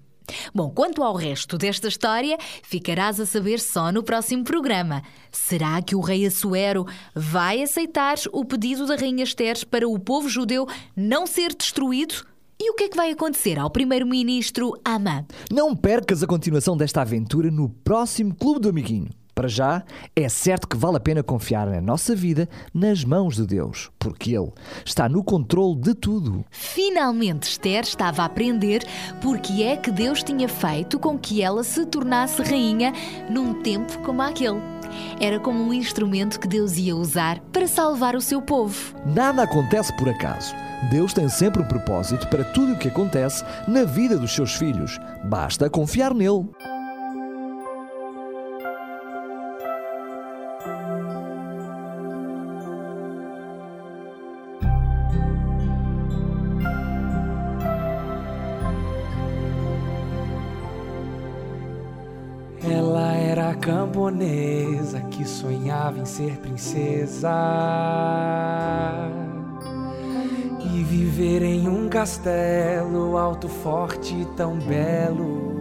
Bom, 0.55 0.71
quanto 0.71 1.03
ao 1.03 1.15
resto 1.15 1.57
desta 1.57 1.89
história, 1.89 2.37
ficarás 2.63 3.21
a 3.21 3.27
saber 3.27 3.61
só 3.61 3.93
no 3.93 4.03
próximo 4.03 4.43
programa. 4.43 5.03
Será 5.31 5.81
que 5.81 5.95
o 5.95 6.01
rei 6.01 6.27
Assuero 6.27 6.85
vai 7.15 7.63
aceitar 7.63 8.17
o 8.33 8.45
pedido 8.45 8.87
da 8.87 8.97
rainha 8.97 9.23
Esther 9.23 9.65
para 9.67 9.89
o 9.89 9.99
povo 9.99 10.29
judeu 10.29 10.67
não 10.97 11.27
ser 11.27 11.55
destruído? 11.55 12.27
E 12.59 12.71
o 12.71 12.75
que 12.75 12.85
é 12.85 12.89
que 12.89 12.97
vai 12.97 13.11
acontecer 13.11 13.59
ao 13.59 13.71
primeiro-ministro 13.71 14.73
Amã? 14.83 15.27
Não 15.53 15.77
percas 15.77 16.23
a 16.23 16.27
continuação 16.27 16.77
desta 16.77 17.03
aventura 17.03 17.51
no 17.51 17.69
próximo 17.69 18.35
Clube 18.35 18.61
do 18.61 18.71
Amiguinho. 18.71 19.11
Para 19.37 19.49
já, 19.49 19.83
é 20.17 20.31
certo 20.31 20.67
que 20.67 20.79
vale 20.79 20.97
a 20.97 21.01
pena 21.01 21.23
confiar 21.23 21.69
a 21.69 21.79
nossa 21.79 22.17
vida 22.17 22.49
nas 22.73 23.05
mãos 23.05 23.37
de 23.37 23.47
Deus, 23.47 23.91
porque 23.99 24.35
Ele 24.35 24.51
está 24.83 25.11
no 25.11 25.23
controle 25.23 25.79
de 25.79 25.95
tudo. 25.95 26.43
Finalmente, 26.51 27.43
Esther 27.43 27.83
estava 27.83 28.23
a 28.23 28.25
aprender 28.25 28.83
porque 29.21 29.63
é 29.63 29.77
que 29.77 29.91
Deus 29.91 30.23
tinha 30.23 30.49
feito 30.49 30.99
com 30.99 31.19
que 31.19 31.43
ela 31.43 31.63
se 31.63 31.85
tornasse 31.85 32.41
rainha 32.41 32.95
num 33.29 33.61
tempo 33.63 33.99
como 33.99 34.23
aquele. 34.23 34.59
Era 35.21 35.39
como 35.39 35.63
um 35.63 35.75
instrumento 35.75 36.41
que 36.41 36.49
Deus 36.49 36.79
ia 36.79 36.97
usar 36.97 37.39
para 37.53 37.69
salvar 37.69 38.17
o 38.17 38.23
seu 38.23 38.41
povo. 38.41 38.95
Nada 39.05 39.43
acontece 39.43 39.95
por 39.99 40.09
acaso. 40.09 40.55
Deus 40.91 41.13
tem 41.13 41.29
sempre 41.29 41.61
um 41.61 41.69
propósito 41.69 42.27
para 42.29 42.43
tudo 42.43 42.73
o 42.73 42.79
que 42.79 42.89
acontece 42.89 43.45
na 43.69 43.85
vida 43.85 44.17
dos 44.17 44.35
seus 44.35 44.55
filhos. 44.55 44.99
Basta 45.25 45.69
confiar 45.69 46.15
nele. 46.15 46.49
Camponesa 63.67 65.01
que 65.11 65.25
sonhava 65.25 65.99
em 65.99 66.05
ser 66.05 66.37
princesa 66.37 67.29
e 70.73 70.85
viver 70.85 71.43
em 71.43 71.69
um 71.69 71.89
castelo 71.89 73.19
alto, 73.19 73.49
forte 73.49 74.15
e 74.15 74.25
tão 74.37 74.57
belo. 74.61 75.57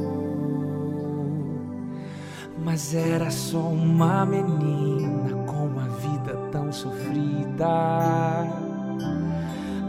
Mas 2.63 2.93
era 2.93 3.31
só 3.31 3.57
uma 3.57 4.23
menina 4.23 5.43
com 5.47 5.65
uma 5.65 5.87
vida 5.89 6.37
tão 6.51 6.71
sofrida, 6.71 7.65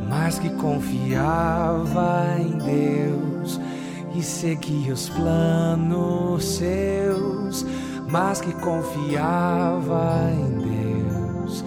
mas 0.09 0.39
que 0.39 0.49
confiava 0.55 2.37
em 2.39 2.57
Deus 2.57 3.61
e 4.15 4.23
seguia 4.23 4.95
os 4.95 5.11
planos 5.11 6.43
seus, 6.43 7.67
mas 8.09 8.41
que 8.41 8.53
confiava 8.53 10.31
em 10.33 10.59
Deus 10.59 11.65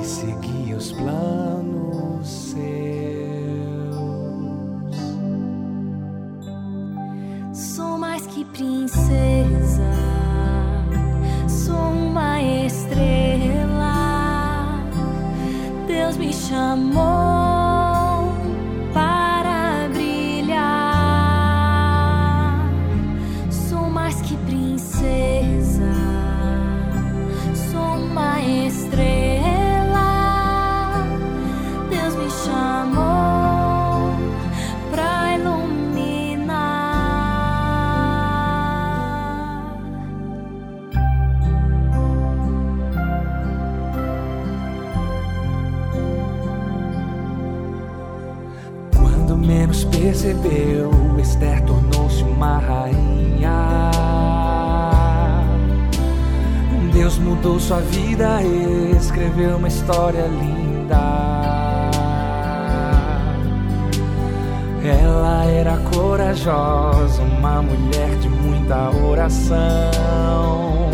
e 0.00 0.04
seguia 0.04 0.76
os 0.76 0.92
planos 0.92 2.28
seus. 2.28 2.58
Sou 7.52 7.98
mais 7.98 8.26
que 8.26 8.44
princesa, 8.44 9.90
sou 11.48 11.74
uma 11.74 12.40
estrela. 12.42 13.94
Deus 15.86 16.16
me 16.16 16.32
chamou. 16.32 17.07
Quando 49.28 49.46
menos 49.46 49.84
percebeu, 49.84 50.90
Esther 51.18 51.62
tornou-se 51.66 52.22
uma 52.22 52.60
rainha. 52.60 53.90
Deus 56.94 57.18
mudou 57.18 57.60
sua 57.60 57.82
vida 57.82 58.42
e 58.42 58.96
escreveu 58.96 59.58
uma 59.58 59.68
história 59.68 60.26
linda. 60.28 60.96
Ela 64.82 65.44
era 65.44 65.76
corajosa, 65.92 67.20
uma 67.20 67.60
mulher 67.60 68.08
de 68.22 68.30
muita 68.30 68.88
oração. 68.96 70.88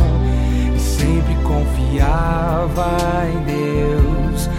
E 0.75 0.81
sempre 0.81 1.37
confiava 1.45 2.97
em 3.33 3.45
Deus 3.45 4.51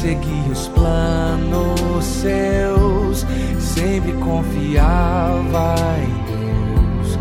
segui 0.00 0.50
os 0.50 0.68
planos 0.68 2.04
seus, 2.04 3.26
sempre 3.60 4.12
confiava 4.14 5.74
em 5.98 6.12
Deus. 6.32 7.18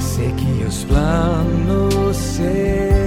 Segui 0.00 0.64
os 0.64 0.84
planos 0.84 2.16
seus. 2.16 3.05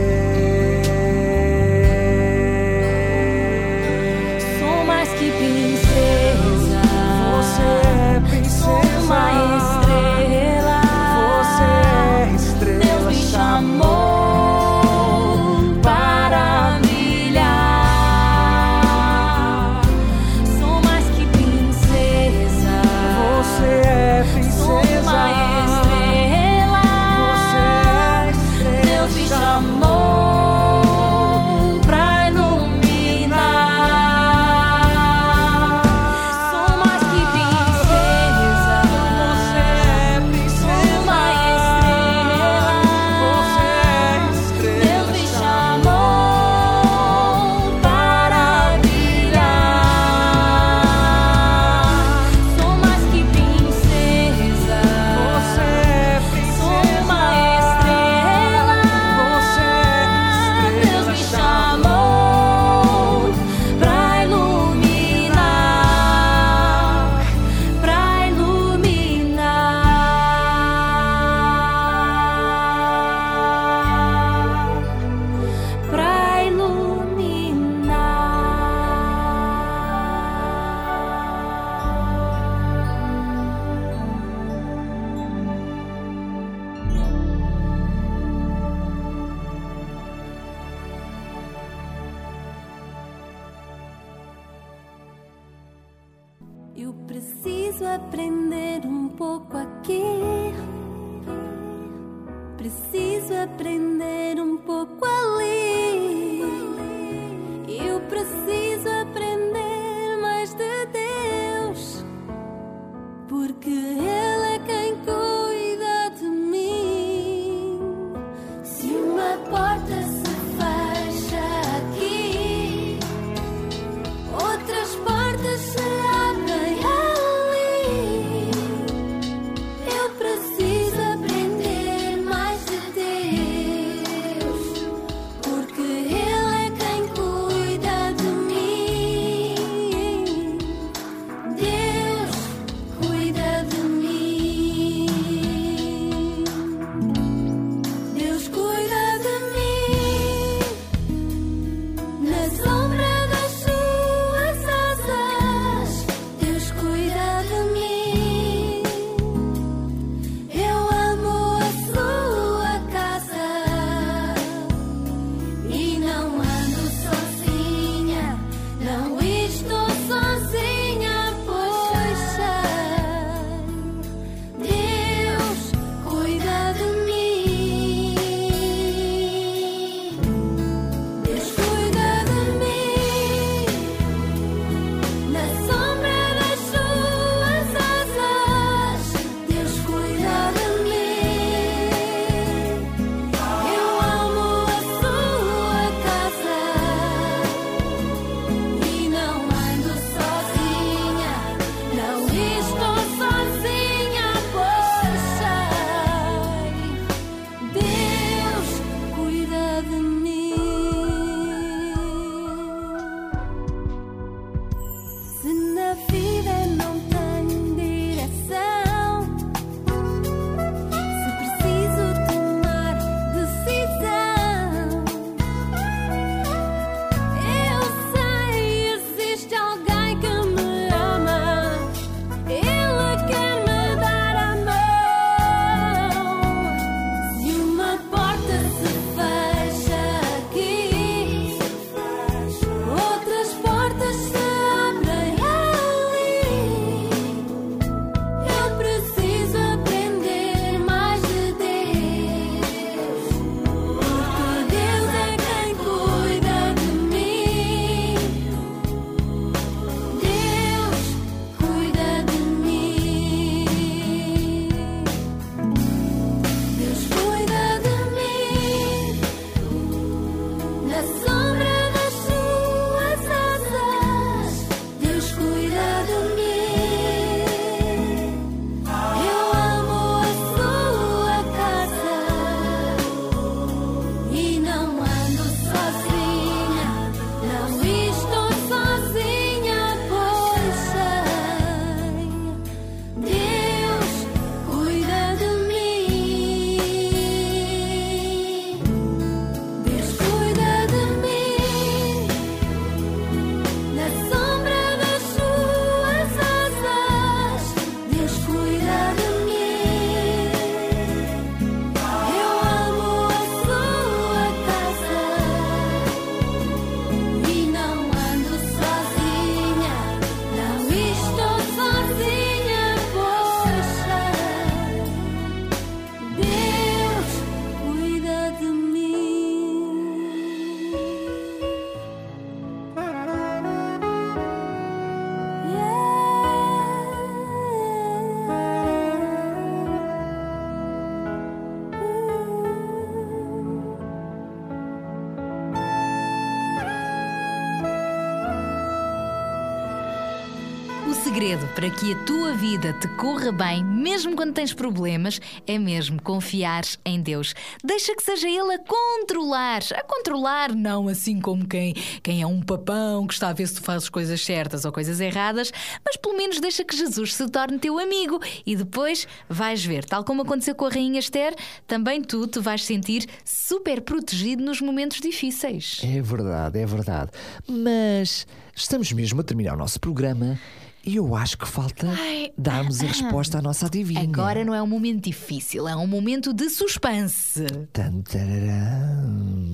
Segredo 351.59 351.67
para 351.73 351.89
que 351.89 352.13
a 352.13 352.15
tua 352.25 352.53
vida 352.53 352.93
te 352.93 353.07
corra 353.09 353.51
bem, 353.51 353.83
mesmo 353.83 354.35
quando 354.35 354.53
tens 354.53 354.73
problemas, 354.73 355.39
é 355.67 355.77
mesmo 355.77 356.21
confiar 356.21 356.83
em 357.05 357.21
Deus. 357.21 357.53
Deixa 357.83 358.15
que 358.15 358.23
seja 358.23 358.47
Ele 358.47 358.73
a 358.73 358.79
controlar. 358.79 359.81
A 359.93 360.03
controlar, 360.03 360.73
não 360.73 361.07
assim 361.07 361.39
como 361.39 361.67
quem, 361.67 361.93
quem 362.23 362.41
é 362.41 362.47
um 362.47 362.61
papão 362.61 363.27
que 363.27 363.33
está 363.33 363.49
a 363.49 363.53
ver 363.53 363.67
se 363.67 363.75
tu 363.75 363.81
fazes 363.81 364.09
coisas 364.09 364.43
certas 364.43 364.85
ou 364.85 364.91
coisas 364.91 365.19
erradas, 365.19 365.71
mas 366.05 366.17
pelo 366.17 366.37
menos 366.37 366.59
deixa 366.59 366.83
que 366.83 366.95
Jesus 366.95 367.35
se 367.35 367.47
torne 367.49 367.79
teu 367.79 367.97
amigo 367.99 368.39
e 368.65 368.75
depois 368.75 369.27
vais 369.47 369.83
ver, 369.83 370.05
tal 370.05 370.23
como 370.23 370.41
aconteceu 370.41 370.75
com 370.75 370.85
a 370.85 370.89
Rainha 370.89 371.19
Esther, 371.19 371.55
também 371.87 372.21
tu 372.21 372.47
te 372.47 372.59
vais 372.59 372.83
sentir 372.83 373.25
super 373.43 374.01
protegido 374.01 374.63
nos 374.63 374.81
momentos 374.81 375.19
difíceis. 375.19 376.01
É 376.03 376.21
verdade, 376.21 376.79
é 376.79 376.85
verdade. 376.85 377.31
Mas 377.67 378.45
estamos 378.75 379.11
mesmo 379.11 379.41
a 379.41 379.43
terminar 379.43 379.73
o 379.73 379.77
nosso 379.77 379.99
programa 379.99 380.59
e 381.05 381.15
eu 381.15 381.35
acho 381.35 381.57
que 381.57 381.67
falta 381.67 382.07
Ai. 382.07 382.51
darmos 382.57 383.01
a 383.01 383.05
resposta 383.05 383.59
à 383.59 383.61
nossa 383.61 383.85
adivinha. 383.85 384.21
Agora 384.21 384.63
não 384.63 384.73
é 384.75 384.81
um 384.81 384.87
momento 384.87 385.23
difícil, 385.23 385.87
é 385.87 385.95
um 385.95 386.07
momento 386.07 386.53
de 386.53 386.69
suspense. 386.69 387.65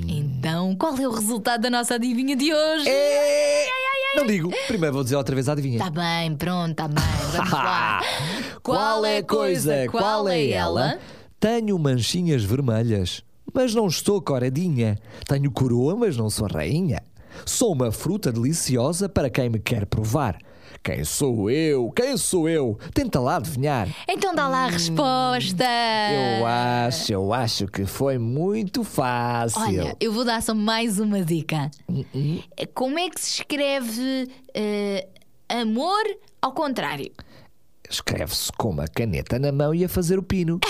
Então, 0.07 0.75
qual 0.75 0.95
é 0.97 1.07
o 1.07 1.11
resultado 1.11 1.61
da 1.61 1.69
nossa 1.69 1.95
adivinha 1.95 2.35
de 2.35 2.53
hoje? 2.53 2.87
É... 2.87 3.65
Não 4.15 4.25
digo. 4.25 4.49
Primeiro 4.67 4.93
vou 4.93 5.03
dizer 5.03 5.15
outra 5.15 5.35
vez 5.35 5.49
a 5.49 5.51
adivinha. 5.51 5.79
Tá 5.79 5.89
bem, 5.89 6.35
pronto, 6.35 6.73
tá 6.73 6.87
bem. 6.87 7.03
Vamos 7.35 7.51
lá. 7.51 8.01
Qual 8.63 9.05
é 9.05 9.17
a 9.17 9.23
coisa? 9.23 9.87
Qual 9.89 10.29
é 10.29 10.49
ela? 10.51 10.99
Tenho 11.39 11.77
manchinhas 11.77 12.43
vermelhas, 12.43 13.23
mas 13.53 13.75
não 13.75 13.87
estou 13.87 14.21
coradinha. 14.21 14.97
Tenho 15.27 15.51
coroa, 15.51 15.95
mas 15.95 16.15
não 16.15 16.29
sou 16.29 16.47
rainha. 16.47 17.03
Sou 17.45 17.73
uma 17.73 17.91
fruta 17.91 18.31
deliciosa 18.31 19.09
para 19.09 19.29
quem 19.29 19.49
me 19.49 19.59
quer 19.59 19.85
provar. 19.85 20.37
Quem 20.85 21.03
sou 21.03 21.49
eu? 21.49 21.91
Quem 21.95 22.15
sou 22.15 22.47
eu? 22.47 22.77
Tenta 22.93 23.19
lá 23.19 23.37
adivinhar. 23.37 23.89
Então 24.07 24.35
dá 24.35 24.47
lá 24.47 24.65
a 24.65 24.67
resposta. 24.67 25.63
Eu 25.63 26.45
acho, 26.45 27.11
eu 27.11 27.33
acho 27.33 27.65
que 27.65 27.87
foi 27.87 28.19
muito 28.19 28.83
fácil. 28.83 29.61
Olha, 29.63 29.97
eu 29.99 30.13
vou 30.13 30.23
dar 30.23 30.43
só 30.43 30.53
mais 30.53 30.99
uma 30.99 31.23
dica. 31.25 31.71
Como 32.75 32.99
é 32.99 33.09
que 33.09 33.19
se 33.19 33.39
escreve 33.39 34.29
eh, 34.53 35.07
amor 35.49 36.03
ao 36.39 36.51
contrário? 36.51 37.11
Escreve-se 37.89 38.51
com 38.51 38.69
uma 38.69 38.87
caneta 38.87 39.39
na 39.39 39.51
mão 39.51 39.73
e 39.73 39.83
a 39.83 39.89
fazer 39.89 40.19
o 40.19 40.23
pino. 40.23 40.59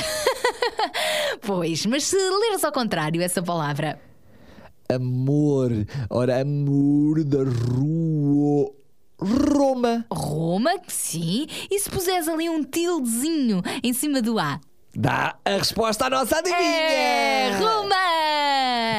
Pois, 1.41 1.85
mas 1.85 2.05
se 2.05 2.15
leres 2.15 2.63
ao 2.63 2.71
contrário 2.71 3.21
essa 3.21 3.43
palavra, 3.43 3.99
Amor. 4.89 5.71
Ora, 6.09 6.41
amor 6.41 7.23
da 7.23 7.43
rua. 7.43 8.71
Roma. 9.19 10.05
Roma, 10.11 10.71
sim. 10.87 11.47
E 11.71 11.79
se 11.79 11.89
puseres 11.89 12.27
ali 12.27 12.49
um 12.49 12.63
tildezinho 12.63 13.61
em 13.83 13.93
cima 13.93 14.21
do 14.21 14.37
A? 14.39 14.59
Dá 14.97 15.35
a 15.43 15.49
resposta 15.57 16.05
à 16.05 16.09
nossa 16.09 16.37
adivinha. 16.37 16.57
É 16.61 17.57
Roma! 17.57 17.95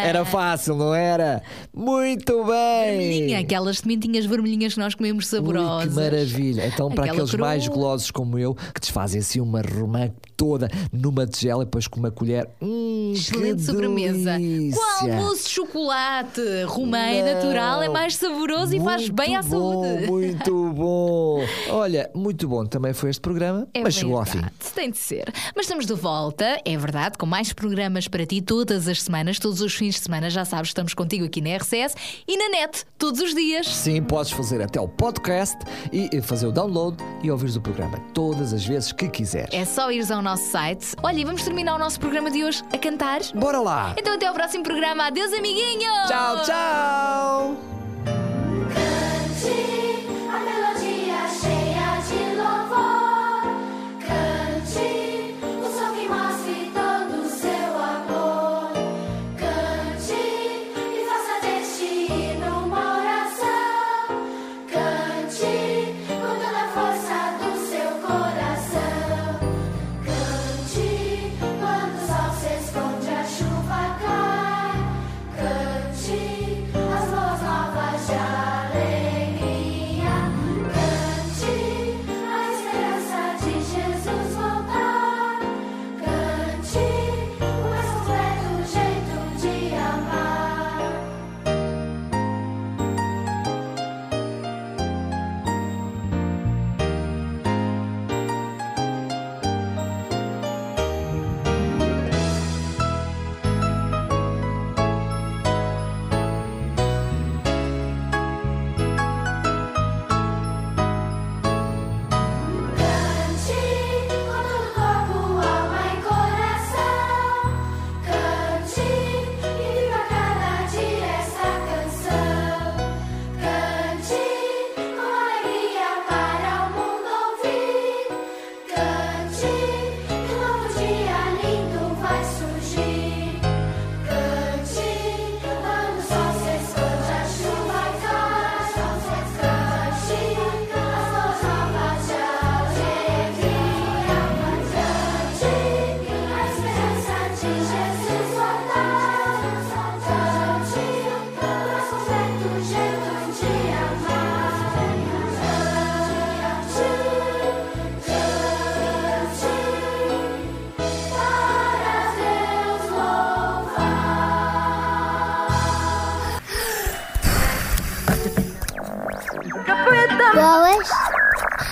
Era 0.05 0.27
fácil, 0.27 0.77
não 0.77 0.95
era? 0.95 1.43
Muito 1.75 2.45
bem. 2.45 2.99
Vermelhinha, 2.99 3.39
aquelas 3.41 3.79
sementinhas 3.79 4.27
vermelhinhas 4.27 4.75
que 4.75 4.79
nós 4.81 4.95
comemos 4.95 5.25
Ui, 5.25 5.31
saborosas. 5.39 5.89
que 5.89 5.95
maravilha. 5.99 6.67
Então, 6.67 6.91
para 6.91 7.05
Aquela 7.05 7.23
aqueles 7.25 7.41
mais 7.41 7.67
coroa. 7.67 7.83
golosos 7.83 8.11
como 8.11 8.39
eu, 8.39 8.55
que 8.75 8.81
desfazem 8.81 9.21
assim 9.21 9.41
uma 9.41 9.63
romã 9.63 10.11
toda 10.37 10.69
numa 10.93 11.27
tigela 11.27 11.63
e 11.63 11.65
depois 11.65 11.89
com 11.89 11.99
uma 11.99 12.11
colher. 12.11 12.47
Hum, 12.61 12.86
Excelente 13.21 13.63
sobremesa. 13.63 14.33
delícia. 14.39 14.81
Com 14.81 15.11
almoço 15.11 15.45
de 15.45 15.51
chocolate. 15.51 16.41
Romã 16.67 17.23
natural, 17.25 17.83
é 17.83 17.89
mais 17.89 18.17
saboroso 18.17 18.75
e 18.75 18.81
faz 18.81 19.09
bem 19.09 19.37
à 19.37 19.43
bom, 19.43 19.49
saúde. 19.83 20.07
Muito 20.07 20.73
bom. 20.73 21.45
Olha, 21.71 22.11
muito 22.15 22.49
bom 22.49 22.65
também 22.65 22.93
foi 22.93 23.11
este 23.11 23.21
programa, 23.21 23.67
É 23.75 23.81
mas 23.83 23.95
chegou 23.95 24.19
ao 24.19 24.25
fim. 24.25 24.43
Tem 24.75 24.91
de 24.91 24.99
ser. 24.99 25.33
Mas 25.55 25.67
estamos 25.67 25.87
de 25.87 25.95
volta, 25.95 26.61
é 26.65 26.77
verdade, 26.77 27.19
com 27.19 27.27
mais 27.27 27.53
programas 27.53 28.09
para 28.09 28.25
ti 28.27 28.41
todas 28.41 28.89
as 28.89 29.03
semanas, 29.03 29.39
todos 29.39 29.61
os 29.61 29.75
fins 29.75 29.95
de 29.97 30.01
semana, 30.01 30.31
já 30.31 30.45
sabes, 30.45 30.71
estamos 30.71 30.95
contigo 30.95 31.25
aqui 31.25 31.41
na 31.41 31.57
RCS 31.57 31.95
e 32.27 32.37
na 32.37 32.49
net, 32.49 32.85
todos 32.99 33.21
os 33.21 33.35
dias. 33.35 33.67
Sim, 33.69 34.03
podes 34.03 34.33
fazer 34.33 34.61
até 34.63 34.81
o 34.81 34.89
podcast 34.89 35.57
e 35.93 36.07
e 36.13 36.21
fazer 36.23 36.47
o 36.47 36.53
download 36.53 36.97
e 37.23 37.31
ouvires 37.31 37.57
o 37.57 37.61
programa 37.61 37.99
todas 38.15 38.53
as 38.53 38.65
vezes 38.65 38.93
que 38.93 39.09
quiseres. 39.09 39.53
É 39.53 39.65
só 39.65 39.91
ires 39.91 40.11
ao 40.11 40.23
nosso 40.23 40.45
site. 40.51 40.95
Olha, 41.03 41.19
e 41.19 41.25
vamos 41.25 41.43
terminar 41.43 41.75
o 41.75 41.79
nosso 41.79 41.99
programa 41.99 42.31
de 42.31 42.45
hoje 42.45 42.63
a 42.73 42.79
cantar? 42.79 43.06
Bora 43.35 43.61
lá! 43.61 43.95
Então 43.97 44.15
até 44.15 44.27
ao 44.27 44.35
próximo 44.35 44.65
programa. 44.65 45.07
Adeus, 45.07 45.33
amiguinho! 45.33 45.91
Tchau, 46.07 46.43
tchau! 46.43 47.76